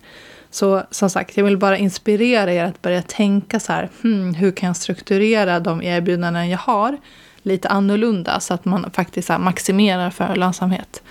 Så 0.50 0.82
som 0.90 1.10
sagt, 1.10 1.36
jag 1.36 1.44
vill 1.44 1.58
bara 1.58 1.78
inspirera 1.78 2.52
er 2.52 2.64
att 2.64 2.82
börja 2.82 3.02
tänka 3.02 3.60
så 3.60 3.72
här, 3.72 3.90
hmm, 4.02 4.34
hur 4.34 4.52
kan 4.52 4.66
jag 4.66 4.76
strukturera 4.76 5.60
de 5.60 5.82
erbjudanden 5.82 6.48
jag 6.48 6.58
har 6.58 6.98
lite 7.42 7.68
annorlunda 7.68 8.40
så 8.40 8.54
att 8.54 8.64
man 8.64 8.90
faktiskt 8.90 9.28
här, 9.28 9.38
maximerar 9.38 10.10
för 10.10 10.36
lönsamhet. 10.36 11.02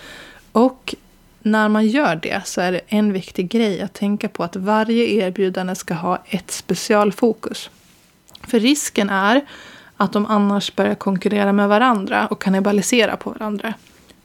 Och 0.52 0.96
när 1.42 1.70
man 1.70 1.88
gör 1.88 2.16
det 2.16 2.42
så 2.46 2.62
är 2.62 2.72
det 2.72 2.82
en 2.88 3.14
viktig 3.14 3.50
grej 3.50 3.82
att 3.82 3.94
tänka 3.94 4.30
på 4.30 4.44
att 4.44 4.56
varje 4.56 5.06
erbjudande 5.06 5.76
ska 5.76 5.94
ha 5.94 6.24
ett 6.26 6.52
specialfokus. 6.52 7.70
För 8.48 8.60
risken 8.60 9.10
är 9.10 9.42
att 9.98 10.14
de 10.14 10.26
annars 10.26 10.76
börjar 10.76 10.96
konkurrera 10.96 11.54
med 11.54 11.70
varandra 11.70 12.28
och 12.28 12.42
kannibalisera 12.42 13.18
på 13.18 13.30
varandra. 13.30 13.74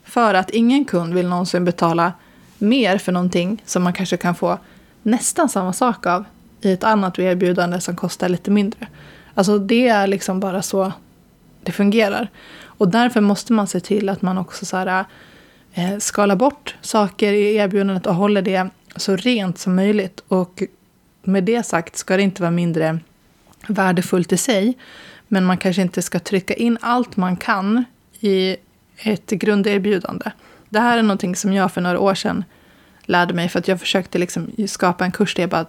För 0.05 0.35
att 0.35 0.51
ingen 0.51 0.85
kund 0.85 1.15
vill 1.15 1.29
någonsin 1.29 1.65
betala 1.65 2.13
mer 2.59 2.99
för 2.99 3.13
någonting 3.13 3.63
som 3.65 3.83
man 3.83 3.93
kanske 3.93 4.17
kan 4.17 4.35
få 4.35 4.59
nästan 5.03 5.49
samma 5.49 5.73
sak 5.73 6.07
av 6.07 6.25
i 6.61 6.73
ett 6.73 6.85
annat 6.85 7.19
erbjudande 7.19 7.81
som 7.81 7.97
kostar 7.97 8.29
lite 8.29 8.51
mindre. 8.51 8.87
Alltså 9.35 9.59
det 9.59 9.89
är 9.89 10.07
liksom 10.07 10.41
bara 10.41 10.63
så 10.63 10.93
det 11.63 11.73
fungerar. 11.73 12.29
Och 12.65 12.89
därför 12.89 13.21
måste 13.21 13.53
man 13.53 13.67
se 13.67 13.81
till 13.81 14.09
att 14.09 14.23
man 14.23 14.39
också 14.39 14.67
så 14.67 14.77
här, 14.77 15.05
eh, 15.77 16.37
bort 16.37 16.77
saker 16.81 17.33
i 17.33 17.57
erbjudandet 17.57 18.07
och 18.07 18.15
håller 18.15 18.43
det 18.43 18.69
så 18.97 19.17
rent 19.17 19.59
som 19.59 19.77
möjligt. 19.77 20.23
Och 20.29 20.63
med 21.23 21.45
det 21.45 21.63
sagt 21.63 21.97
ska 21.97 22.17
det 22.17 22.23
inte 22.23 22.43
vara 22.43 22.51
mindre 22.51 22.99
värdefullt 23.67 24.33
i 24.33 24.37
sig. 24.37 24.79
Men 25.29 25.45
man 25.45 25.59
kanske 25.59 25.83
inte 25.83 26.03
ska 26.03 26.19
trycka 26.19 26.55
in 26.55 26.79
allt 26.81 27.17
man 27.17 27.37
kan 27.37 27.85
i 28.21 28.57
ett 28.99 29.31
grunderbjudande. 29.31 30.31
Det 30.69 30.81
här 30.81 30.99
är 30.99 31.03
någonting 31.03 31.37
som 31.37 31.53
jag 31.53 31.73
för 31.73 31.81
några 31.81 31.99
år 31.99 32.15
sedan 32.15 32.45
lärde 33.03 33.35
mig 33.35 33.49
för 33.49 33.59
att 33.59 33.69
jag 33.69 33.81
försökte 33.81 34.19
liksom 34.19 34.51
skapa 34.67 35.05
en 35.05 35.13
kurs 35.13 35.35
där 35.35 35.43
jag 35.43 35.51
bara 35.51 35.67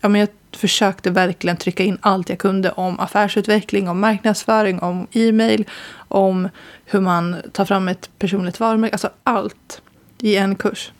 ja, 0.00 0.08
men 0.08 0.20
jag 0.20 0.28
försökte 0.52 1.10
verkligen 1.10 1.56
trycka 1.56 1.84
in 1.84 1.98
allt 2.00 2.28
jag 2.28 2.38
kunde 2.38 2.70
om 2.70 3.00
affärsutveckling, 3.00 3.88
om 3.88 4.00
marknadsföring, 4.00 4.80
om 4.80 5.06
e-mail, 5.12 5.64
om 6.08 6.48
hur 6.84 7.00
man 7.00 7.36
tar 7.52 7.64
fram 7.64 7.88
ett 7.88 8.10
personligt 8.18 8.60
varumärke. 8.60 8.94
Alltså 8.94 9.10
allt 9.24 9.82
i 10.20 10.36
en 10.36 10.56
kurs. 10.56 10.92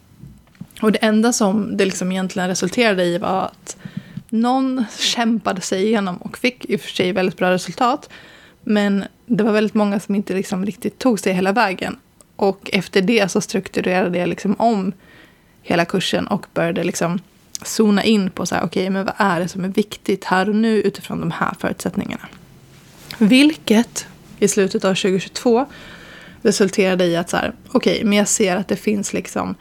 Och 0.82 0.92
det 0.92 0.98
enda 0.98 1.32
som 1.32 1.76
det 1.76 1.84
liksom 1.84 2.12
egentligen 2.12 2.48
resulterade 2.48 3.04
i 3.04 3.18
var 3.18 3.42
att 3.42 3.76
någon 4.28 4.84
kämpade 4.98 5.60
sig 5.60 5.86
igenom 5.86 6.16
och 6.16 6.38
fick 6.38 6.64
i 6.64 6.76
och 6.76 6.80
för 6.80 6.90
sig 6.90 7.12
väldigt 7.12 7.36
bra 7.36 7.50
resultat. 7.50 8.08
Men 8.62 9.04
det 9.26 9.44
var 9.44 9.52
väldigt 9.52 9.74
många 9.74 10.00
som 10.00 10.14
inte 10.14 10.34
liksom 10.34 10.66
riktigt 10.66 10.98
tog 10.98 11.20
sig 11.20 11.32
hela 11.32 11.52
vägen. 11.52 11.96
Och 12.36 12.70
efter 12.72 13.02
det 13.02 13.30
så 13.30 13.40
strukturerade 13.40 14.18
jag 14.18 14.28
liksom 14.28 14.54
om 14.58 14.92
hela 15.62 15.84
kursen 15.84 16.26
och 16.26 16.46
började 16.54 16.84
liksom 16.84 17.20
zona 17.64 18.04
in 18.04 18.30
på 18.30 18.46
så 18.46 18.54
här, 18.54 18.64
okej, 18.64 18.82
okay, 18.82 18.90
men 18.90 19.04
vad 19.04 19.14
är 19.16 19.40
det 19.40 19.48
som 19.48 19.64
är 19.64 19.68
viktigt 19.68 20.24
här 20.24 20.48
och 20.48 20.54
nu 20.54 20.80
utifrån 20.80 21.20
de 21.20 21.30
här 21.30 21.54
förutsättningarna. 21.60 22.28
Vilket 23.18 24.06
i 24.38 24.48
slutet 24.48 24.84
av 24.84 24.94
2022 24.94 25.66
resulterade 26.42 27.04
i 27.04 27.16
att 27.16 27.30
så 27.30 27.36
här, 27.36 27.52
okej, 27.68 27.92
okay, 27.92 28.04
men 28.04 28.18
jag 28.18 28.28
ser 28.28 28.56
att 28.56 28.68
det 28.68 28.76
finns 28.76 29.12
liksom 29.12 29.54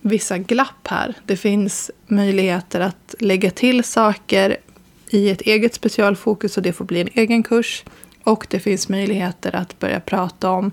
vissa 0.00 0.38
glapp 0.38 0.88
här. 0.88 1.14
Det 1.26 1.36
finns 1.36 1.90
möjligheter 2.06 2.80
att 2.80 3.14
lägga 3.18 3.50
till 3.50 3.84
saker 3.84 4.56
i 5.10 5.30
ett 5.30 5.40
eget 5.40 5.74
specialfokus 5.74 6.56
och 6.56 6.62
det 6.62 6.72
får 6.72 6.84
bli 6.84 7.00
en 7.00 7.08
egen 7.12 7.42
kurs. 7.42 7.84
Och 8.22 8.46
det 8.50 8.60
finns 8.60 8.88
möjligheter 8.88 9.56
att 9.56 9.78
börja 9.78 10.00
prata 10.00 10.50
om 10.50 10.72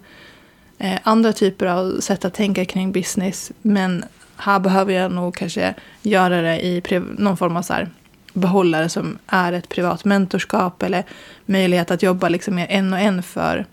eh, 0.77 0.99
andra 1.03 1.33
typer 1.33 1.65
av 1.65 1.99
sätt 1.99 2.25
att 2.25 2.33
tänka 2.33 2.65
kring 2.65 2.91
business. 2.91 3.51
Men 3.61 4.05
här 4.39 4.59
behöver 4.59 4.93
jag 4.93 5.11
nog 5.11 5.35
kanske 5.35 5.73
göra 6.01 6.41
det 6.41 6.65
i 6.65 6.81
någon 7.17 7.37
form 7.37 7.57
av 7.57 7.61
så 7.61 7.73
här 7.73 7.89
behållare 8.33 8.89
som 8.89 9.17
är 9.27 9.53
ett 9.53 9.69
privat 9.69 10.05
mentorskap 10.05 10.83
eller 10.83 11.03
möjlighet 11.45 11.91
att 11.91 12.03
jobba 12.03 12.29
liksom 12.29 12.55
mer 12.55 12.67
en 12.69 12.93
och 12.93 12.99
en 12.99 13.23
för 13.23 13.65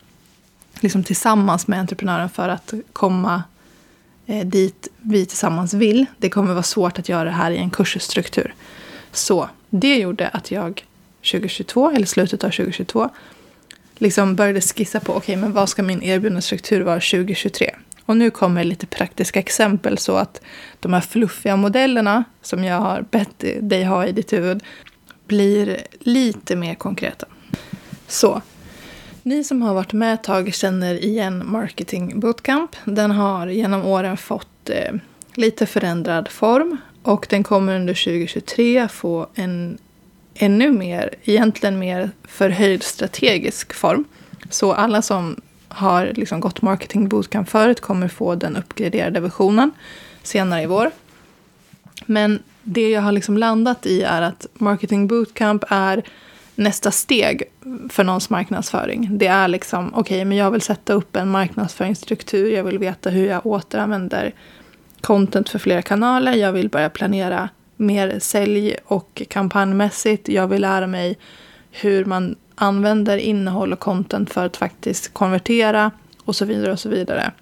liksom 0.81 1.05
tillsammans 1.05 1.67
med 1.67 1.81
entreprenören 1.81 2.29
för 2.29 2.49
att 2.49 2.75
komma 2.93 3.43
eh, 4.27 4.47
dit 4.47 4.89
vi 4.99 5.27
tillsammans 5.27 5.75
vill. 5.75 6.07
Det 6.19 6.31
kommer 6.31 6.53
vara 6.53 6.63
svårt 6.63 6.99
att 6.99 7.09
göra 7.09 7.25
det 7.25 7.31
här 7.31 7.51
i 7.51 7.57
en 7.57 7.71
kursstruktur. 7.71 8.55
Så 9.13 9.49
det 9.71 9.97
gjorde 9.97 10.29
att 10.29 10.51
jag 10.51 10.85
2022, 11.33 11.91
eller 11.91 12.07
slutet 12.07 12.45
av 12.45 12.51
2022, 12.51 13.11
liksom 13.99 14.37
började 14.37 14.61
skissa 14.61 15.01
på 15.01 15.13
okej, 15.13 15.19
okay, 15.19 15.37
men 15.37 15.53
vad 15.53 15.69
ska 15.69 15.83
min 15.83 16.03
erbjudandestruktur 16.03 16.81
vara 16.81 17.01
2023? 17.01 17.71
Och 18.07 18.17
nu 18.17 18.31
kommer 18.31 18.65
lite 18.65 18.87
praktiska 18.87 19.39
exempel 19.39 19.99
så 19.99 20.17
att 20.17 20.41
de 20.81 20.93
här 20.93 21.01
fluffiga 21.01 21.57
modellerna 21.57 22.25
som 22.43 22.65
jag 22.65 22.81
har 22.81 23.03
bett 23.03 23.45
dig 23.61 23.85
ha 23.85 24.07
i 24.07 24.13
ditt 24.13 24.33
huvud 24.33 24.63
blir 25.27 25.79
lite 26.01 26.57
mer 26.57 26.75
konkreta. 26.75 27.27
Så 28.09 28.43
ni 29.23 29.45
som 29.45 29.63
har 29.63 29.75
varit 29.75 29.93
med 29.93 30.15
ett 30.15 30.25
tag 30.25 30.55
känner 30.55 31.05
igen 31.05 31.43
Marketing 31.47 32.21
Bootcamp. 32.21 32.77
Den 32.85 33.11
har 33.11 33.47
genom 33.47 33.85
åren 33.87 34.17
fått 34.17 34.71
eh, 34.71 34.95
lite 35.35 35.67
förändrad 35.67 36.29
form 36.29 36.77
och 37.03 37.27
den 37.31 37.43
kommer 37.43 37.77
under 37.77 37.95
2023 37.95 38.89
få 38.89 39.27
en 39.35 39.79
ännu 40.35 40.73
mer, 40.73 41.15
egentligen 41.25 41.79
mer 41.79 42.11
förhöjd 42.25 42.83
strategisk 42.83 43.75
form. 43.75 44.05
Så 44.51 44.73
alla 44.73 45.03
som 45.03 45.41
har 45.69 46.13
liksom 46.15 46.41
gått 46.41 46.63
marketing 46.63 47.09
bootcamp 47.09 47.49
förut 47.49 47.81
kommer 47.81 48.09
få 48.09 48.35
den 48.35 48.57
uppgraderade 48.57 49.21
versionen 49.21 49.71
senare 50.23 50.63
i 50.63 50.67
vår. 50.67 50.91
Men 52.07 52.43
det 52.63 52.91
jag 52.91 53.01
har 53.01 53.13
liksom 53.13 53.39
landat 53.39 53.87
i 53.87 54.03
är 54.03 54.23
att 54.23 54.47
marketing 54.55 55.07
bootcamp 55.07 55.65
är 55.69 56.03
nästa 56.55 56.91
steg 56.91 57.43
för 57.91 58.05
någons 58.05 58.31
marknadsföring. 58.31 59.09
Det 59.19 59.27
är 59.27 59.49
liksom, 59.49 59.89
okej, 59.89 60.01
okay, 60.01 60.25
men 60.25 60.37
jag 60.37 60.51
vill 60.51 60.61
sätta 60.61 60.93
upp 60.93 61.17
en 61.17 61.31
marknadsföringsstruktur. 61.31 62.53
Jag 62.53 62.65
vill 62.65 62.79
veta 62.79 63.11
hur 63.11 63.27
jag 63.27 63.47
återanvänder 63.47 64.35
content 65.01 65.49
för 65.49 65.59
flera 65.59 65.83
kanaler. 65.83 66.33
Jag 66.33 66.53
vill 66.53 66.69
börja 66.69 66.91
planera 66.91 67.49
mer 67.77 68.19
sälj 68.19 68.77
och 68.85 69.23
kampanjmässigt. 69.29 70.29
Jag 70.29 70.49
vill 70.49 70.63
lära 70.63 70.87
mig 70.87 71.19
hur 71.71 72.05
man 72.05 72.37
använder 72.57 73.19
innehåll 73.19 73.73
och 73.73 73.79
content 73.79 74.33
för 74.33 74.47
att 74.47 74.57
faktiskt 74.57 75.13
konvertera 75.13 75.91
och 76.25 76.37
så 76.37 76.45
vidare 76.45 76.73
och 76.73 76.81
så 76.81 76.89
vidare. 76.89 77.33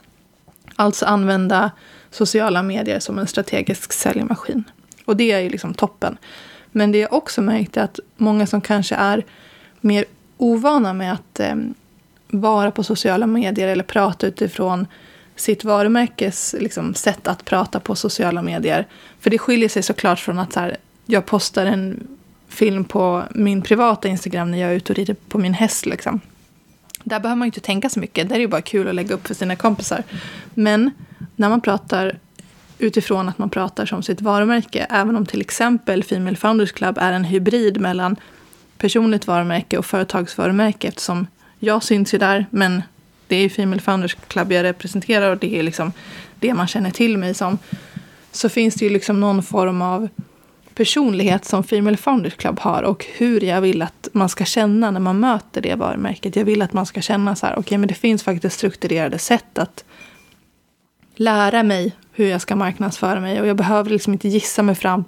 Alltså 0.76 1.06
använda 1.06 1.70
sociala 2.10 2.62
medier 2.62 3.00
som 3.00 3.18
en 3.18 3.26
strategisk 3.26 3.92
säljmaskin. 3.92 4.64
Och 5.04 5.16
det 5.16 5.32
är 5.32 5.40
ju 5.40 5.48
liksom 5.48 5.74
toppen. 5.74 6.16
Men 6.72 6.92
det 6.92 6.98
jag 6.98 7.12
också 7.12 7.42
märkt 7.42 7.76
är 7.76 7.82
att 7.82 8.00
många 8.16 8.46
som 8.46 8.60
kanske 8.60 8.94
är 8.94 9.24
mer 9.80 10.04
ovana 10.36 10.92
med 10.92 11.12
att 11.12 11.40
eh, 11.40 11.54
vara 12.28 12.70
på 12.70 12.82
sociala 12.82 13.26
medier 13.26 13.68
eller 13.68 13.84
prata 13.84 14.26
utifrån 14.26 14.86
sitt 15.36 15.64
varumärkes 15.64 16.54
liksom, 16.58 16.94
sätt 16.94 17.28
att 17.28 17.44
prata 17.44 17.80
på 17.80 17.94
sociala 17.94 18.42
medier. 18.42 18.86
För 19.20 19.30
det 19.30 19.38
skiljer 19.38 19.68
sig 19.68 19.82
såklart 19.82 20.18
från 20.18 20.38
att 20.38 20.52
så 20.52 20.60
här, 20.60 20.76
jag 21.06 21.26
postar 21.26 21.66
en 21.66 22.08
film 22.54 22.84
på 22.84 23.22
min 23.30 23.62
privata 23.62 24.08
Instagram 24.08 24.50
när 24.50 24.58
jag 24.58 24.70
är 24.70 24.74
ute 24.74 24.92
och 24.92 24.96
rider 24.96 25.16
på 25.28 25.38
min 25.38 25.54
häst. 25.54 25.86
Liksom. 25.86 26.20
Där 27.04 27.20
behöver 27.20 27.38
man 27.38 27.46
inte 27.46 27.60
tänka 27.60 27.88
så 27.88 28.00
mycket. 28.00 28.28
Där 28.28 28.36
är 28.36 28.40
det 28.40 28.48
bara 28.48 28.62
kul 28.62 28.88
att 28.88 28.94
lägga 28.94 29.14
upp 29.14 29.26
för 29.26 29.34
sina 29.34 29.56
kompisar. 29.56 30.02
Men 30.54 30.90
när 31.36 31.48
man 31.48 31.60
pratar 31.60 32.18
utifrån 32.78 33.28
att 33.28 33.38
man 33.38 33.50
pratar 33.50 33.86
som 33.86 34.02
sitt 34.02 34.20
varumärke, 34.20 34.86
även 34.90 35.16
om 35.16 35.26
till 35.26 35.40
exempel 35.40 36.04
Female 36.04 36.36
Founders 36.36 36.72
Club 36.72 36.98
är 36.98 37.12
en 37.12 37.24
hybrid 37.24 37.80
mellan 37.80 38.16
personligt 38.78 39.26
varumärke 39.26 39.78
och 39.78 39.86
företagsvarumärke 39.86 40.88
eftersom 40.88 41.26
jag 41.58 41.82
syns 41.82 42.14
ju 42.14 42.18
där, 42.18 42.46
men 42.50 42.82
det 43.26 43.36
är 43.36 43.40
ju 43.40 43.48
Female 43.48 43.80
Founders 43.80 44.14
Club 44.14 44.52
jag 44.52 44.62
representerar 44.62 45.30
och 45.30 45.38
det 45.38 45.58
är 45.58 45.62
liksom 45.62 45.92
det 46.40 46.54
man 46.54 46.66
känner 46.66 46.90
till 46.90 47.18
mig 47.18 47.34
som. 47.34 47.58
Så 48.32 48.48
finns 48.48 48.74
det 48.74 48.84
ju 48.84 48.90
liksom 48.90 49.20
någon 49.20 49.42
form 49.42 49.82
av 49.82 50.08
personlighet 50.74 51.44
som 51.44 51.64
Female 51.64 51.96
Founders 51.96 52.34
Club 52.34 52.60
har 52.60 52.82
och 52.82 53.06
hur 53.16 53.40
jag 53.40 53.60
vill 53.60 53.82
att 53.82 54.08
man 54.12 54.28
ska 54.28 54.44
känna 54.44 54.90
när 54.90 55.00
man 55.00 55.20
möter 55.20 55.60
det 55.60 55.74
varumärket. 55.74 56.36
Jag 56.36 56.44
vill 56.44 56.62
att 56.62 56.72
man 56.72 56.86
ska 56.86 57.00
känna 57.00 57.36
så 57.36 57.46
här, 57.46 57.52
okej, 57.52 57.60
okay, 57.60 57.78
men 57.78 57.88
det 57.88 57.94
finns 57.94 58.22
faktiskt 58.22 58.56
strukturerade 58.56 59.18
sätt 59.18 59.58
att 59.58 59.84
lära 61.16 61.62
mig 61.62 61.92
hur 62.12 62.26
jag 62.26 62.40
ska 62.40 62.56
marknadsföra 62.56 63.20
mig 63.20 63.40
och 63.40 63.46
jag 63.46 63.56
behöver 63.56 63.90
liksom 63.90 64.12
inte 64.12 64.28
gissa 64.28 64.62
mig 64.62 64.74
fram 64.74 65.04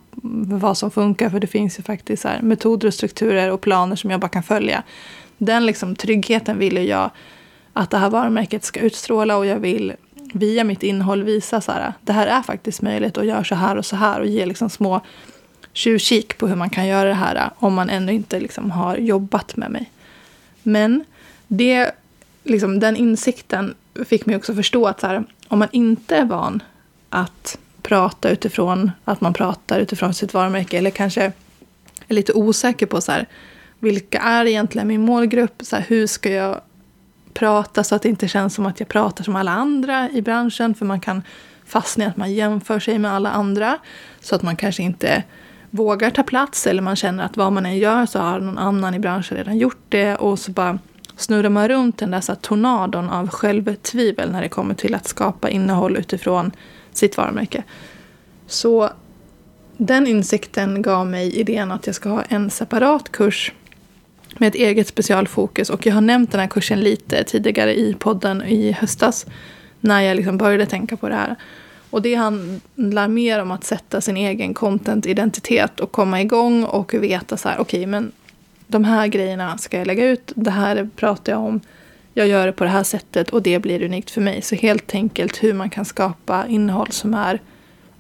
vad 0.47 0.79
som 0.79 0.91
funkar 0.91 1.31
för 1.31 1.41
det 1.41 1.47
finns 1.47 1.79
ju 1.79 1.83
faktiskt 1.83 2.23
så 2.23 2.29
metoder 2.41 2.89
och 2.89 2.95
strukturer 2.95 3.51
och 3.51 3.61
planer 3.61 3.97
som 3.97 4.11
jag 4.11 4.21
bara 4.21 4.29
kan 4.29 4.43
följa. 4.43 4.83
Den 5.39 5.67
liksom 5.67 5.97
tryggheten 5.97 6.59
vill 6.59 6.89
jag 6.89 7.11
att 7.73 7.91
det 7.91 7.99
här 7.99 8.11
varumärket 8.11 8.65
ska 8.65 8.81
utstråla 8.81 9.37
och 9.37 9.47
jag 9.47 9.57
vill 9.57 9.93
via 10.33 10.65
mitt 10.65 10.83
innehåll 10.83 11.23
visa 11.23 11.61
så 11.61 11.73
här, 11.73 11.93
det 12.01 12.13
här 12.13 12.27
är 12.27 12.43
faktiskt 12.43 12.83
möjligt 12.83 13.17
och 13.17 13.25
gör 13.25 13.45
så 13.45 13.55
här 13.55 13.77
och 13.77 13.87
så 13.87 13.97
här 13.97 14.21
och 14.21 14.27
ge 14.27 14.47
liksom 14.47 14.71
små 14.71 15.01
tjuvkik 15.77 16.39
på 16.39 16.49
hur 16.49 16.57
man 16.57 16.71
kan 16.71 16.87
göra 16.87 17.09
det 17.09 17.15
här 17.15 17.51
om 17.57 17.75
man 17.75 17.91
ännu 17.91 18.13
inte 18.13 18.41
liksom 18.41 18.71
har 18.71 18.97
jobbat 18.97 19.57
med 19.57 19.71
mig. 19.71 19.91
Men 20.63 21.05
det, 21.47 21.93
liksom, 22.45 22.81
den 22.81 22.97
insikten 22.97 23.75
fick 24.07 24.27
mig 24.27 24.37
också 24.37 24.55
förstå 24.55 24.87
att 24.87 25.01
så 25.01 25.07
här, 25.07 25.25
om 25.49 25.59
man 25.59 25.69
inte 25.73 26.17
är 26.17 26.25
van 26.25 26.63
att 27.11 27.59
prata 27.83 28.31
utifrån 28.31 28.91
att 29.05 29.21
man 29.21 29.33
pratar 29.33 29.81
utifrån 29.81 30.15
sitt 30.15 30.35
varumärke 30.35 30.79
eller 30.79 30.91
kanske 30.91 31.33
är 32.09 32.15
lite 32.15 32.33
osäker 32.33 32.87
på 32.87 33.01
så 33.01 33.13
här, 33.13 33.27
vilka 33.79 34.19
är 34.19 34.47
egentligen 34.47 34.89
min 34.89 35.01
målgrupp? 35.01 35.55
Så 35.61 35.77
här, 35.77 35.85
hur 35.89 36.07
ska 36.07 36.31
jag 36.31 36.61
prata 37.35 37.85
så 37.85 37.95
att 37.95 38.03
det 38.03 38.09
inte 38.09 38.29
känns 38.29 38.55
som 38.55 38.67
att 38.67 38.81
jag 38.81 38.89
pratar 38.89 39.25
som 39.25 39.37
alla 39.37 39.51
andra 39.51 40.11
i 40.11 40.23
branschen? 40.23 40.75
För 40.75 40.87
man 40.87 41.01
kan 41.01 41.23
fastna 41.67 42.05
i 42.05 42.07
att 42.07 42.17
man 42.17 42.33
jämför 42.33 42.81
sig 42.81 42.99
med 42.99 43.13
alla 43.13 43.31
andra 43.31 43.79
så 44.21 44.35
att 44.35 44.43
man 44.43 44.57
kanske 44.57 44.83
inte 44.83 45.23
vågar 45.77 46.11
ta 46.11 46.23
plats 46.23 46.67
eller 46.67 46.83
man 46.83 46.97
känner 46.97 47.25
att 47.25 47.37
vad 47.37 47.53
man 47.53 47.67
än 47.67 47.79
gör 47.79 48.07
så 48.07 48.19
har 48.19 48.41
någon 48.41 48.59
annan 48.59 48.95
i 48.95 48.99
branschen 48.99 49.37
redan 49.37 49.59
gjort 49.59 49.85
det 49.89 50.15
och 50.15 50.39
så 50.39 50.51
bara 50.51 50.79
snurrar 51.17 51.49
man 51.49 51.69
runt 51.69 51.99
den 51.99 52.11
där 52.11 52.21
så 52.21 52.35
tornadon 52.35 53.11
av 53.11 53.29
självtvivel 53.29 54.33
när 54.33 54.43
det 54.43 54.49
kommer 54.49 54.75
till 54.75 54.95
att 54.95 55.09
skapa 55.09 55.51
innehåll 55.51 55.97
utifrån 55.97 56.53
sitt 56.93 57.17
varumärke. 57.17 57.63
Så 58.47 58.91
den 59.77 60.07
insikten 60.07 60.83
gav 60.83 61.07
mig 61.07 61.37
idén 61.37 61.73
att 61.73 61.87
jag 61.87 61.95
ska 61.95 62.09
ha 62.09 62.23
en 62.23 62.51
separat 62.51 63.13
kurs 63.13 63.53
med 64.39 64.49
ett 64.49 64.55
eget 64.55 64.89
specialfokus. 64.89 65.71
Och 65.71 65.87
jag 65.87 65.95
har 65.95 66.01
nämnt 66.01 66.33
den 66.33 66.41
här 66.41 66.49
kursen 66.49 66.81
lite 66.81 67.25
tidigare 67.25 67.79
i 67.79 67.95
podden 67.95 68.43
i 68.43 68.73
höstas 68.73 69.27
när 69.81 70.01
jag 70.01 70.17
liksom 70.17 70.39
började 70.39 70.67
tänka 70.67 70.97
på 70.97 71.09
det 71.09 71.15
här. 71.15 71.37
Och 71.91 72.03
det 72.03 72.15
handlar 72.15 73.09
mer 73.09 73.43
om 73.43 73.51
att 73.51 73.65
sätta 73.65 74.01
sin 74.01 74.17
egen 74.17 74.55
content-identitet 74.55 75.81
och 75.81 75.93
komma 75.93 76.21
igång 76.21 76.65
och 76.65 76.95
veta 76.95 77.37
så 77.37 77.49
här, 77.49 77.59
okej, 77.59 77.81
okay, 77.81 77.87
men 77.87 78.13
de 78.67 78.85
här 78.85 79.07
grejerna 79.07 79.59
ska 79.59 79.79
jag 79.79 79.87
lägga 79.87 80.07
ut, 80.07 80.33
det 80.35 80.51
här 80.51 80.89
pratar 80.97 81.33
jag 81.33 81.41
om, 81.41 81.61
jag 82.15 82.29
gör 82.29 82.47
det 82.47 82.53
på 82.53 82.65
det 82.65 82.71
här 82.71 82.83
sättet 82.83 83.31
och 83.31 83.43
det 83.43 83.59
blir 83.59 83.83
unikt 83.83 84.11
för 84.11 84.21
mig. 84.21 84.43
Så 84.43 84.55
helt 84.55 84.95
enkelt 84.95 85.43
hur 85.43 85.55
man 85.55 85.71
kan 85.71 85.85
skapa 85.85 86.47
innehåll 86.49 86.93
som 86.93 87.15
är 87.15 87.41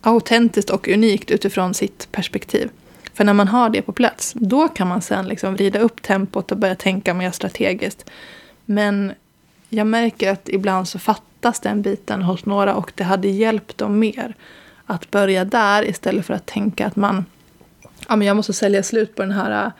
autentiskt 0.01 0.70
och 0.70 0.88
unikt 0.88 1.31
utifrån 1.31 1.75
sitt 1.75 2.09
perspektiv. 2.12 2.70
För 3.14 3.25
när 3.25 3.35
man 3.35 3.49
har 3.49 3.70
det 3.70 3.83
på 3.83 3.92
plats, 3.92 4.33
då 4.37 4.68
kan 4.68 4.88
man 4.88 5.03
sen 5.03 5.29
liksom 5.29 5.55
vrida 5.55 5.79
upp 5.79 6.03
tempot 6.03 6.53
och 6.53 6.59
börja 6.59 6.75
tänka 6.75 7.14
mer 7.14 7.31
strategiskt. 7.31 8.11
Men 8.64 9.12
jag 9.68 9.87
märker 9.87 10.33
att 10.33 10.49
ibland 10.49 10.88
så 10.88 10.99
fattar 10.99 11.36
fattas 11.46 11.61
den 11.61 11.82
biten 11.82 12.22
hos 12.22 12.46
några 12.46 12.74
och 12.74 12.92
det 12.94 13.04
hade 13.04 13.28
hjälpt 13.28 13.78
dem 13.78 13.98
mer 13.98 14.35
att 14.87 15.11
börja 15.11 15.44
där 15.44 15.88
istället 15.88 16.26
för 16.26 16.35
att 16.35 16.46
tänka 16.46 16.87
att 16.87 16.96
man 16.96 17.24
ja, 18.09 18.16
men 18.16 18.26
jag 18.26 18.37
måste 18.37 18.52
sälja 18.52 18.82
slut 18.82 19.14
på 19.14 19.22
den 19.22 19.32
här, 19.32 19.72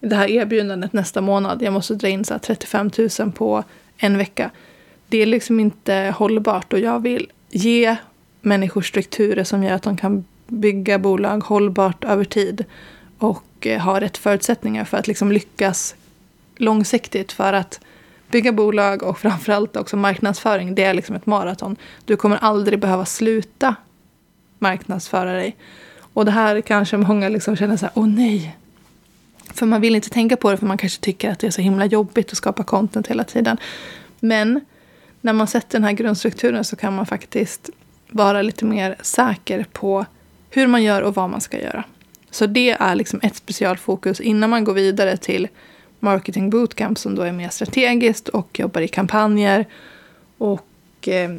det 0.00 0.16
här 0.16 0.30
erbjudandet 0.30 0.92
nästa 0.92 1.20
månad. 1.20 1.62
Jag 1.62 1.72
måste 1.72 1.94
dra 1.94 2.08
in 2.08 2.24
så 2.24 2.38
35 2.38 2.90
000 3.20 3.32
på 3.32 3.64
en 3.96 4.18
vecka. 4.18 4.50
Det 5.08 5.18
är 5.18 5.26
liksom 5.26 5.60
inte 5.60 6.14
hållbart 6.16 6.72
och 6.72 6.78
jag 6.78 7.02
vill 7.02 7.30
ge 7.50 7.96
människor 8.40 8.82
strukturer 8.82 9.44
som 9.44 9.64
gör 9.64 9.74
att 9.74 9.82
de 9.82 9.96
kan 9.96 10.24
bygga 10.46 10.98
bolag 10.98 11.44
hållbart 11.44 12.04
över 12.04 12.24
tid 12.24 12.64
och 13.18 13.66
eh, 13.66 13.80
ha 13.80 14.00
rätt 14.00 14.18
förutsättningar 14.18 14.84
för 14.84 14.98
att 14.98 15.06
liksom 15.06 15.32
lyckas 15.32 15.94
långsiktigt. 16.56 17.32
För 17.32 17.52
att 17.52 17.80
bygga 18.30 18.52
bolag 18.52 19.02
och 19.02 19.18
framförallt 19.18 19.76
också 19.76 19.96
marknadsföring, 19.96 20.74
det 20.74 20.84
är 20.84 20.94
liksom 20.94 21.16
ett 21.16 21.26
maraton. 21.26 21.76
Du 22.04 22.16
kommer 22.16 22.36
aldrig 22.36 22.80
behöva 22.80 23.04
sluta 23.04 23.74
marknadsföra 24.58 25.32
dig. 25.32 25.56
Och 26.12 26.24
det 26.24 26.30
här 26.30 26.60
kanske 26.60 26.96
många 26.96 27.28
liksom 27.28 27.56
känner 27.56 27.76
så 27.76 27.86
här, 27.86 27.92
åh 27.94 28.06
nej. 28.06 28.56
För 29.54 29.66
man 29.66 29.80
vill 29.80 29.94
inte 29.94 30.10
tänka 30.10 30.36
på 30.36 30.50
det 30.50 30.56
för 30.56 30.66
man 30.66 30.78
kanske 30.78 31.00
tycker 31.00 31.30
att 31.30 31.38
det 31.38 31.46
är 31.46 31.50
så 31.50 31.60
himla 31.60 31.86
jobbigt 31.86 32.30
att 32.30 32.36
skapa 32.36 32.64
content 32.64 33.06
hela 33.06 33.24
tiden. 33.24 33.56
Men 34.20 34.60
när 35.20 35.32
man 35.32 35.46
sätter 35.46 35.78
den 35.78 35.84
här 35.84 35.92
grundstrukturen 35.92 36.64
så 36.64 36.76
kan 36.76 36.96
man 36.96 37.06
faktiskt 37.06 37.70
vara 38.10 38.42
lite 38.42 38.64
mer 38.64 38.96
säker 39.02 39.66
på 39.72 40.06
hur 40.50 40.66
man 40.66 40.82
gör 40.82 41.02
och 41.02 41.14
vad 41.14 41.30
man 41.30 41.40
ska 41.40 41.60
göra. 41.60 41.84
Så 42.30 42.46
det 42.46 42.70
är 42.70 42.94
liksom 42.94 43.20
ett 43.22 43.36
specialfokus 43.36 44.20
innan 44.20 44.50
man 44.50 44.64
går 44.64 44.74
vidare 44.74 45.16
till 45.16 45.48
marketing 46.00 46.50
bootcamp 46.50 46.98
som 46.98 47.14
då 47.14 47.22
är 47.22 47.32
mer 47.32 47.48
strategiskt 47.48 48.28
och 48.28 48.60
jobbar 48.60 48.80
i 48.80 48.88
kampanjer. 48.88 49.66
Och 50.38 51.08
eh, 51.08 51.30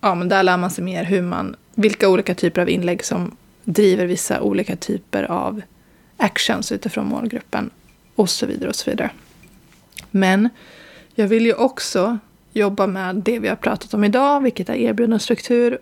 ja, 0.00 0.14
men 0.14 0.28
där 0.28 0.42
lär 0.42 0.56
man 0.56 0.70
sig 0.70 0.84
mer 0.84 1.04
hur 1.04 1.22
man, 1.22 1.56
vilka 1.74 2.08
olika 2.08 2.34
typer 2.34 2.62
av 2.62 2.68
inlägg 2.68 3.04
som 3.04 3.36
driver 3.64 4.06
vissa 4.06 4.40
olika 4.40 4.76
typer 4.76 5.22
av 5.22 5.62
actions 6.16 6.72
utifrån 6.72 7.06
målgruppen 7.06 7.70
och 8.14 8.30
så 8.30 8.46
vidare 8.46 8.68
och 8.68 8.76
så 8.76 8.90
vidare. 8.90 9.10
Men 10.10 10.48
jag 11.14 11.28
vill 11.28 11.46
ju 11.46 11.54
också 11.54 12.18
jobba 12.52 12.86
med 12.86 13.16
det 13.16 13.38
vi 13.38 13.48
har 13.48 13.56
pratat 13.56 13.94
om 13.94 14.04
idag, 14.04 14.40
vilket 14.40 14.68
är 14.68 14.74
erbjudandestruktur 14.74 15.78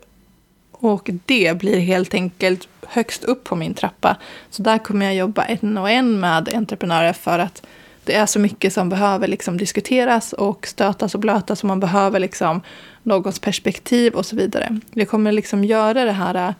och 0.84 1.10
det 1.26 1.58
blir 1.58 1.78
helt 1.78 2.14
enkelt 2.14 2.68
högst 2.86 3.24
upp 3.24 3.44
på 3.44 3.56
min 3.56 3.74
trappa. 3.74 4.16
Så 4.50 4.62
där 4.62 4.78
kommer 4.78 5.06
jag 5.06 5.14
jobba 5.14 5.44
en 5.44 5.78
och 5.78 5.90
en 5.90 6.20
med 6.20 6.48
entreprenörer 6.54 7.12
för 7.12 7.38
att 7.38 7.66
det 8.04 8.14
är 8.14 8.26
så 8.26 8.38
mycket 8.38 8.72
som 8.72 8.88
behöver 8.88 9.28
liksom 9.28 9.56
diskuteras 9.56 10.32
och 10.32 10.66
stötas 10.66 11.14
och 11.14 11.20
blötas 11.20 11.62
och 11.62 11.68
man 11.68 11.80
behöver 11.80 12.20
liksom 12.20 12.60
någons 13.02 13.38
perspektiv 13.38 14.14
och 14.14 14.26
så 14.26 14.36
vidare. 14.36 14.80
Jag 14.92 15.08
kommer 15.08 15.32
liksom 15.32 15.64
göra 15.64 16.04
det 16.04 16.12
här 16.12 16.48
äh, 16.48 16.54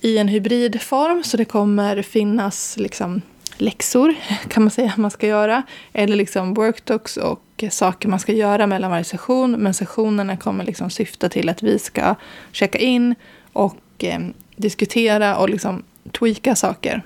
i 0.00 0.18
en 0.18 0.28
hybridform 0.28 1.24
så 1.24 1.36
det 1.36 1.44
kommer 1.44 2.02
finnas 2.02 2.76
liksom 2.76 3.22
läxor 3.56 4.14
kan 4.48 4.62
man 4.62 4.70
säga 4.70 4.92
man 4.96 5.10
ska 5.10 5.26
göra. 5.26 5.62
Eller 5.92 6.16
liksom 6.16 6.54
workdocs 6.54 7.16
och 7.16 7.64
saker 7.70 8.08
man 8.08 8.20
ska 8.20 8.32
göra 8.32 8.66
mellan 8.66 8.90
varje 8.90 9.04
session. 9.04 9.52
Men 9.52 9.74
sessionerna 9.74 10.36
kommer 10.36 10.64
liksom 10.64 10.90
syfta 10.90 11.28
till 11.28 11.48
att 11.48 11.62
vi 11.62 11.78
ska 11.78 12.14
checka 12.52 12.78
in 12.78 13.14
och 13.52 13.76
eh, 13.98 14.20
diskutera 14.56 15.36
och 15.36 15.50
liksom 15.50 15.82
tweaka 16.12 16.54
saker. 16.54 17.02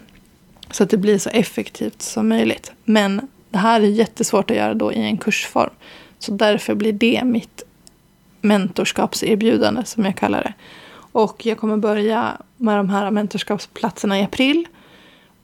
Så 0.70 0.82
att 0.82 0.90
det 0.90 0.96
blir 0.96 1.18
så 1.18 1.30
effektivt 1.30 2.02
som 2.02 2.28
möjligt. 2.28 2.72
Men 2.84 3.28
det 3.50 3.58
här 3.58 3.80
är 3.80 3.86
jättesvårt 3.86 4.50
att 4.50 4.56
göra 4.56 4.74
då 4.74 4.92
i 4.92 5.00
en 5.00 5.18
kursform. 5.18 5.70
Så 6.18 6.32
därför 6.32 6.74
blir 6.74 6.92
det 6.92 7.24
mitt 7.24 7.62
mentorskapserbjudande 8.40 9.84
som 9.84 10.04
jag 10.04 10.16
kallar 10.16 10.42
det. 10.42 10.52
Och 11.12 11.46
jag 11.46 11.58
kommer 11.58 11.76
börja 11.76 12.32
med 12.56 12.76
de 12.76 12.90
här 12.90 13.10
mentorskapsplatserna 13.10 14.20
i 14.20 14.22
april. 14.22 14.66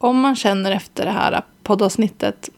Om 0.04 0.20
man 0.20 0.36
känner 0.36 0.70
efter 0.70 1.04
det 1.04 1.10
här 1.10 1.42
poddavsnittet 1.62 2.50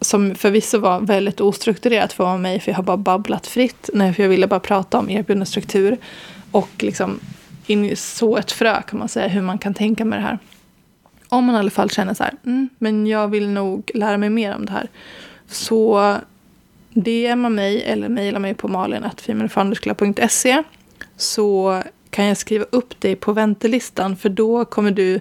som 0.00 0.34
förvisso 0.34 0.78
var 0.78 1.00
väldigt 1.00 1.40
ostrukturerat 1.40 2.12
för 2.12 2.36
mig, 2.36 2.60
för 2.60 2.70
jag 2.70 2.76
har 2.76 2.82
bara 2.82 2.96
babblat 2.96 3.46
fritt. 3.46 3.90
Nej, 3.94 4.14
för 4.14 4.22
jag 4.22 4.30
ville 4.30 4.46
bara 4.46 4.60
prata 4.60 4.98
om 4.98 5.10
erbjuden 5.10 5.46
struktur 5.46 5.96
och 6.50 6.70
liksom 6.78 7.20
så 7.94 8.36
ett 8.36 8.52
frö 8.52 8.82
kan 8.82 8.98
man 8.98 9.08
säga, 9.08 9.28
hur 9.28 9.42
man 9.42 9.58
kan 9.58 9.74
tänka 9.74 10.04
med 10.04 10.18
det 10.18 10.22
här. 10.22 10.38
Om 11.28 11.44
man 11.44 11.54
i 11.54 11.58
alla 11.58 11.70
fall 11.70 11.90
känner 11.90 12.14
så 12.14 12.22
här, 12.22 12.34
mm, 12.46 12.68
men 12.78 13.06
jag 13.06 13.28
vill 13.28 13.48
nog 13.48 13.90
lära 13.94 14.18
mig 14.18 14.30
mer 14.30 14.54
om 14.54 14.66
det 14.66 14.72
här. 14.72 14.88
Så 15.46 16.16
DMa 16.90 17.48
mig 17.48 17.82
eller 17.82 18.08
mejla 18.08 18.38
mig 18.38 18.54
på 18.54 18.68
malin.femalefoundersclub.se 18.68 20.62
så 21.16 21.82
kan 22.10 22.24
jag 22.24 22.36
skriva 22.36 22.64
upp 22.70 23.00
dig 23.00 23.16
på 23.16 23.32
väntelistan 23.32 24.16
för 24.16 24.28
då 24.28 24.64
kommer 24.64 24.90
du 24.90 25.20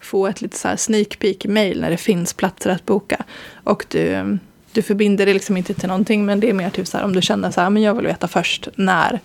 få 0.00 0.26
ett 0.26 0.40
lite 0.40 0.58
så 0.58 0.68
här 0.68 0.76
sneak 0.76 1.18
peek 1.18 1.46
mail 1.46 1.80
när 1.80 1.90
det 1.90 1.96
finns 1.96 2.32
platser 2.32 2.70
att 2.70 2.86
boka. 2.86 3.24
Och 3.64 3.86
du, 3.88 4.38
du 4.72 4.82
förbinder 4.82 5.26
det 5.26 5.34
liksom 5.34 5.56
inte 5.56 5.74
till 5.74 5.88
någonting 5.88 6.26
men 6.26 6.40
det 6.40 6.50
är 6.50 6.52
mer 6.52 6.70
typ 6.70 6.86
så 6.86 6.98
här 6.98 7.04
om 7.04 7.12
du 7.12 7.22
känner 7.22 7.50
så 7.50 7.60
här, 7.60 7.70
men 7.70 7.82
jag 7.82 7.94
vill 7.94 8.06
veta 8.06 8.28
först 8.28 8.68
när 8.76 9.20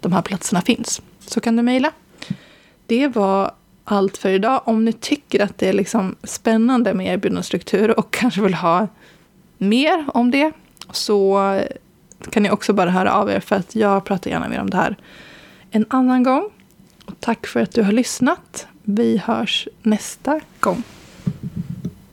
de 0.00 0.12
här 0.12 0.22
platserna 0.22 0.60
finns. 0.60 1.02
Så 1.26 1.40
kan 1.40 1.56
du 1.56 1.62
mejla. 1.62 1.92
Det 2.86 3.08
var 3.08 3.52
allt 3.84 4.16
för 4.16 4.30
idag. 4.30 4.62
Om 4.64 4.84
ni 4.84 4.92
tycker 4.92 5.40
att 5.40 5.58
det 5.58 5.68
är 5.68 5.72
liksom 5.72 6.16
spännande 6.22 6.94
med 6.94 7.14
erbjudandestruktur 7.14 7.98
och 7.98 8.10
kanske 8.10 8.40
vill 8.40 8.54
ha 8.54 8.88
mer 9.58 10.04
om 10.14 10.30
det 10.30 10.52
så 10.90 11.60
kan 12.30 12.42
ni 12.42 12.50
också 12.50 12.72
bara 12.72 12.90
höra 12.90 13.12
av 13.12 13.30
er 13.30 13.40
för 13.40 13.56
att 13.56 13.74
jag 13.74 14.04
pratar 14.04 14.30
gärna 14.30 14.48
mer 14.48 14.60
om 14.60 14.70
det 14.70 14.76
här 14.76 14.96
en 15.70 15.86
annan 15.88 16.22
gång. 16.22 16.50
Och 17.04 17.20
tack 17.20 17.46
för 17.46 17.60
att 17.60 17.72
du 17.72 17.82
har 17.82 17.92
lyssnat. 17.92 18.66
Vi 18.88 19.16
hörs 19.16 19.68
nästa 19.82 20.40
gång. 20.60 20.82